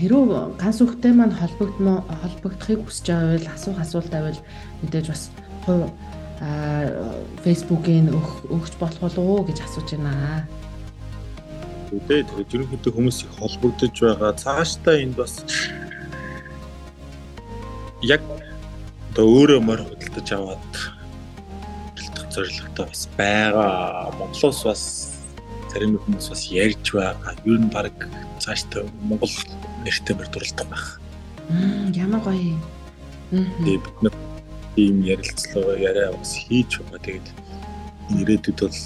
хэрүү 0.00 0.56
ганц 0.56 0.80
үхтэй 0.80 1.12
маань 1.12 1.36
холбогдмо 1.36 2.08
холбогдохыг 2.08 2.88
хүсэж 2.88 3.06
байгаа 3.12 3.36
бол 3.36 3.52
асуух 3.52 3.78
асуулт 3.84 4.10
байвал 4.10 4.40
мэдээж 4.80 5.06
бас 5.12 5.22
хувь 5.68 5.92
фэйсбүүкийн 7.44 8.10
өгч 8.16 8.74
болох 8.80 9.00
болов 9.04 9.24
уу 9.28 9.44
гэж 9.44 9.60
асууж 9.60 9.92
байна. 9.94 10.48
Үгүй 11.94 12.22
тэгээд 12.26 12.54
ерөнхийдөө 12.54 12.92
хүмүүс 12.96 13.18
их 13.22 13.34
холбогдож 13.38 13.94
байгаа. 13.94 14.34
Цаашдаа 14.34 14.98
энд 14.98 15.14
бас 15.14 15.46
яг 18.02 18.22
одоо 19.14 19.26
өөрөө 19.30 19.60
морь 19.62 19.86
худалдаж 19.86 20.28
аваад 20.34 20.72
бэлтгэх 21.94 22.26
зорилготой 22.34 22.86
бас 22.90 23.02
байгаа. 23.14 24.10
Монголоос 24.18 24.60
бас 24.66 24.82
зарим 25.70 25.94
хүмүүс 26.02 26.26
бас 26.34 26.42
ярьж 26.50 26.90
байгаа. 26.90 27.38
Ер 27.46 27.58
нь 27.62 27.70
баг 27.70 27.94
цаашдаа 28.42 28.82
Монгол 29.06 29.30
нэртэй 29.86 30.14
мөр 30.18 30.28
дурлдаг 30.34 30.66
байх. 30.66 30.98
Ямар 31.94 32.20
гоё. 32.26 32.58
Тэгээд 33.30 33.82
бид 33.86 33.98
нар 34.02 34.14
ийм 34.74 35.06
ярилцлага 35.06 35.78
яриа 35.78 36.10
бас 36.12 36.34
хийж 36.34 36.82
байгаа. 36.82 36.98
Тэгээд 37.06 37.26
ирээдүйд 38.20 38.58
бол 38.58 38.78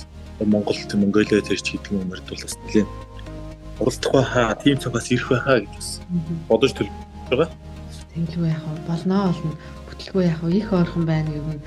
Монголд 0.44 0.90
Монголиа 0.94 1.40
төрч 1.44 1.66
гэдэг 1.76 1.92
юм 1.92 2.08
мөрд 2.08 2.24
бол 2.28 2.42
бас 2.42 2.56
нэлээд 2.64 2.88
уралдах 3.80 4.12
байхаа, 4.12 4.54
тийм 4.60 4.76
цагаас 4.76 5.08
ирэх 5.12 5.28
байхаа 5.32 5.58
гэж 5.64 5.84
бодож 6.48 6.72
төлөвлөж 6.76 7.28
байгаа. 7.30 7.48
Тэглгүй 8.14 8.48
яах 8.50 8.64
вэ? 8.66 8.80
Болноо 8.88 9.22
болно. 9.30 9.52
Бүтлгүй 9.88 10.24
яах 10.26 10.42
вэ? 10.42 10.50
Их 10.58 10.72
орхон 10.72 11.04
байна 11.06 11.30
юм. 11.30 11.62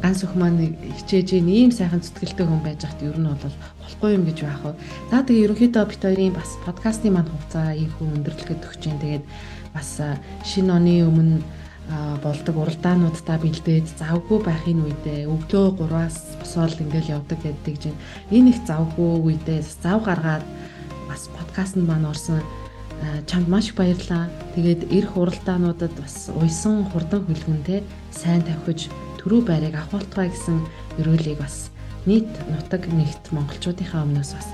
Ганц 0.00 0.24
өх 0.24 0.36
маань 0.36 0.76
хичээж 1.00 1.42
ийм 1.42 1.72
сайхан 1.72 2.00
зүтгэлтэй 2.04 2.46
хүн 2.46 2.62
байж 2.62 2.84
хат 2.84 3.02
ер 3.02 3.16
нь 3.18 3.26
бол 3.26 3.56
болохгүй 3.82 4.10
юм 4.14 4.24
гэж 4.24 4.38
байх 4.44 4.62
уу. 4.64 4.74
За 5.10 5.24
тэгээ 5.24 5.44
ерөнхийдөө 5.50 5.84
бит 5.88 6.02
хоёрын 6.04 6.36
бас 6.36 6.50
подкастын 6.64 7.12
маань 7.12 7.28
хугацаа 7.28 7.74
их 7.74 7.92
өндөрлөхөд 8.00 8.62
өгч 8.64 8.80
जैन. 8.84 9.00
Тэгээд 9.02 9.24
бас 9.74 9.88
шинэ 10.44 10.70
оны 10.72 10.94
өмнө 11.08 11.42
болдог 12.24 12.56
уралдаануудтай 12.56 13.38
бэлдээд 13.38 13.86
завгүй 14.00 14.38
байхын 14.40 14.84
үедээ 14.88 15.28
өглөө 15.28 15.66
3-аас 15.84 16.16
босоод 16.40 16.80
ингээл 16.80 17.20
явдаг 17.20 17.38
гэдэг 17.44 17.76
чинь 17.76 17.98
энэ 18.32 18.56
их 18.56 18.58
завгүй 18.64 19.20
үедээ 19.20 19.60
зав 19.60 20.00
гаргаад 20.08 20.44
бас 21.08 21.28
подкаст 21.36 21.76
нь 21.76 21.84
маань 21.84 22.08
орсон 22.08 22.40
чамд 23.26 23.48
маш 23.48 23.68
их 23.68 23.76
баярлаа. 23.76 24.32
Тэгээд 24.54 24.88
эх 24.92 25.16
уралдаануудад 25.16 25.92
бас 26.00 26.30
уйсан 26.32 26.88
хурдан 26.88 27.28
хөлгөнтэй 27.28 27.84
сайн 28.10 28.42
тавхиж 28.42 28.88
төрөө 29.20 29.42
байрыг 29.44 29.74
авахултгай 29.76 30.32
гэсэн 30.32 30.64
өрөөлийг 31.00 31.38
бас 31.38 31.68
нийт 32.08 32.28
нутаг 32.48 32.88
нэгт 32.88 33.32
монголчуудынхаа 33.32 34.04
өмнөөс 34.08 34.30
бас 34.36 34.48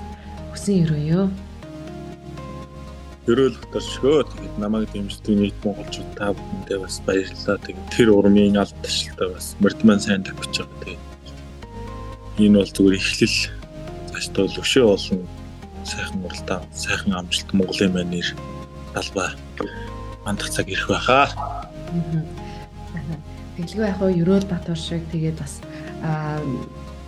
хүсэн 0.51 0.83
өрөөё. 0.83 1.50
Өрөөлөх 3.29 3.65
төршгөө 3.69 4.25
тэгээд 4.33 4.55
намайг 4.57 4.89
дэмждэг 4.89 5.35
нийт 5.37 5.57
монголчууд 5.61 6.09
та 6.17 6.33
бүхэндээ 6.33 6.77
бас 6.81 6.97
баярлалаа. 7.05 7.57
Тэгээд 7.61 7.89
тэр 7.93 8.09
урмын 8.17 8.57
алд 8.57 8.73
ташлтаа 8.81 9.29
бас 9.37 9.53
мөрдман 9.61 10.01
сайн 10.01 10.25
тавьчих 10.25 10.65
байгаа. 10.65 10.97
Тэгээд 12.41 12.49
энэ 12.49 12.57
бол 12.57 12.71
зүгээр 12.73 12.97
эхлэл 12.97 13.37
цаашдаа 14.09 14.45
өшөө 14.49 14.85
олон 14.89 15.21
сайхан 15.85 16.25
уралдаа, 16.25 16.59
сайхан 16.73 17.13
амжилт 17.13 17.49
Монголын 17.53 17.93
маань 17.93 18.09
нэр 18.09 18.27
талбай 18.93 19.29
мандах 20.25 20.49
цаг 20.49 20.65
ирэх 20.69 20.89
байхаа. 20.89 21.29
Тэглгүй 23.57 23.85
яг 23.85 23.97
хөө 24.01 24.17
Ерөөл 24.17 24.49
Батуур 24.49 24.81
шиг 24.81 25.05
тэгээд 25.13 25.37
бас 25.37 25.61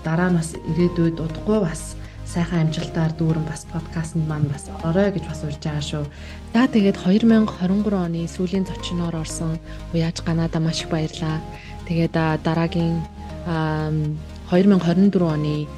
дараа 0.05 0.29
нь 0.29 0.37
бас 0.37 0.53
ирээдүйд 0.53 1.17
удахгүй 1.17 1.59
бас 1.63 1.97
сайхан 2.33 2.65
амжилтаар 2.65 3.13
дүүрэн 3.13 3.45
бас 3.45 3.69
подкастт 3.69 4.17
маань 4.17 4.49
бас 4.49 4.65
орой 4.81 5.13
гэж 5.13 5.29
бас 5.29 5.45
урьж 5.45 5.61
байгаа 5.61 5.85
шүү. 5.85 6.05
За 6.53 6.65
тэгээд 6.65 6.97
2023 6.97 7.93
оны 7.93 8.25
сүүлийн 8.25 8.65
зочноор 8.65 9.15
орсон 9.21 9.61
Уяаж 9.93 10.25
Ганада 10.25 10.57
маш 10.57 10.81
их 10.81 10.89
баярлаа. 10.89 11.37
Тэгээд 11.85 12.17
дараагийн 12.41 13.05
2024 13.45 15.21
оны 15.21 15.69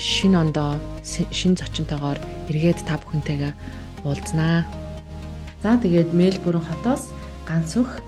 шинэ 0.00 0.36
ондоо 0.40 0.80
шинэ 1.04 1.60
зочинтойгоор 1.60 2.18
эргээд 2.48 2.80
та 2.88 2.96
бүхэнтэйгээ 2.96 3.52
уулзнаа. 4.08 4.64
За 5.60 5.76
тэгээд 5.76 6.16
Мельбурн 6.16 6.64
хотоос 6.64 7.12
ганцөх 7.44 8.00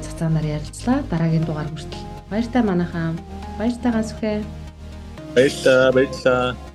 цацаанаар 0.00 0.46
ярилцлаа. 0.56 1.04
Дараагийн 1.12 1.44
дугаар 1.44 1.68
хүртэл 1.68 2.04
баяртай 2.30 2.62
манайхаа 2.64 3.12
Баяртайгаа 3.58 4.04
сүхэ. 4.04 4.44
Баярлалаа, 5.34 5.92
баярлалаа. 5.96 6.65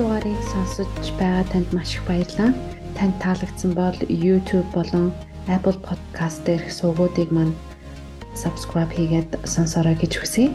Дугаарыг 0.00 0.40
сонсож 0.48 0.88
байгаа 1.20 1.44
танд 1.52 1.68
маш 1.76 1.92
их 1.92 2.02
баярлалаа. 2.08 2.56
Танд 2.96 3.14
таалагдсан 3.20 3.72
бол 3.76 3.98
YouTube 4.08 4.64
болон 4.72 5.12
Apple 5.44 5.76
Podcast 5.84 6.40
дээрх 6.48 6.72
сувгуудыг 6.72 7.28
маань 7.28 7.52
subscribe 8.32 8.88
хийгээд 8.96 9.44
сонсорой 9.44 9.96
гэж 10.00 10.12
хүсье. 10.16 10.48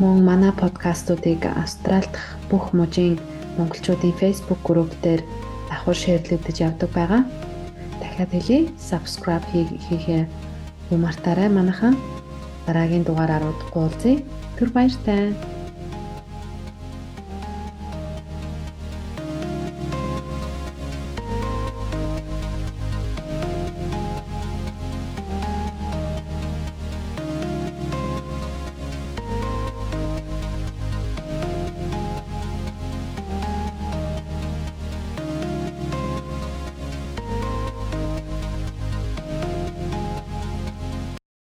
Мөн 0.00 0.24
манай 0.24 0.52
подкастуудыг 0.56 1.44
Австрал 1.44 2.08
дахь 2.08 2.40
бүх 2.48 2.72
мужийн 2.72 3.20
монголчуудын 3.60 4.16
Facebook 4.16 4.60
групп 4.64 4.88
дээр 5.04 5.20
давхар 5.68 5.96
шеэрлэгдэж 6.00 6.56
явдаг 6.64 6.90
байгаа 6.96 7.22
дахиад 8.00 8.32
хэлье. 8.32 8.72
Subscribe 8.80 9.44
хийхээ 9.52 10.24
мартаарай 11.04 11.52
манайхан. 11.52 12.00
Дараагийн 12.64 13.04
дугаараар 13.04 13.44
уулзъя. 13.76 14.24
Түр 14.56 14.72
баяртай. 14.72 15.36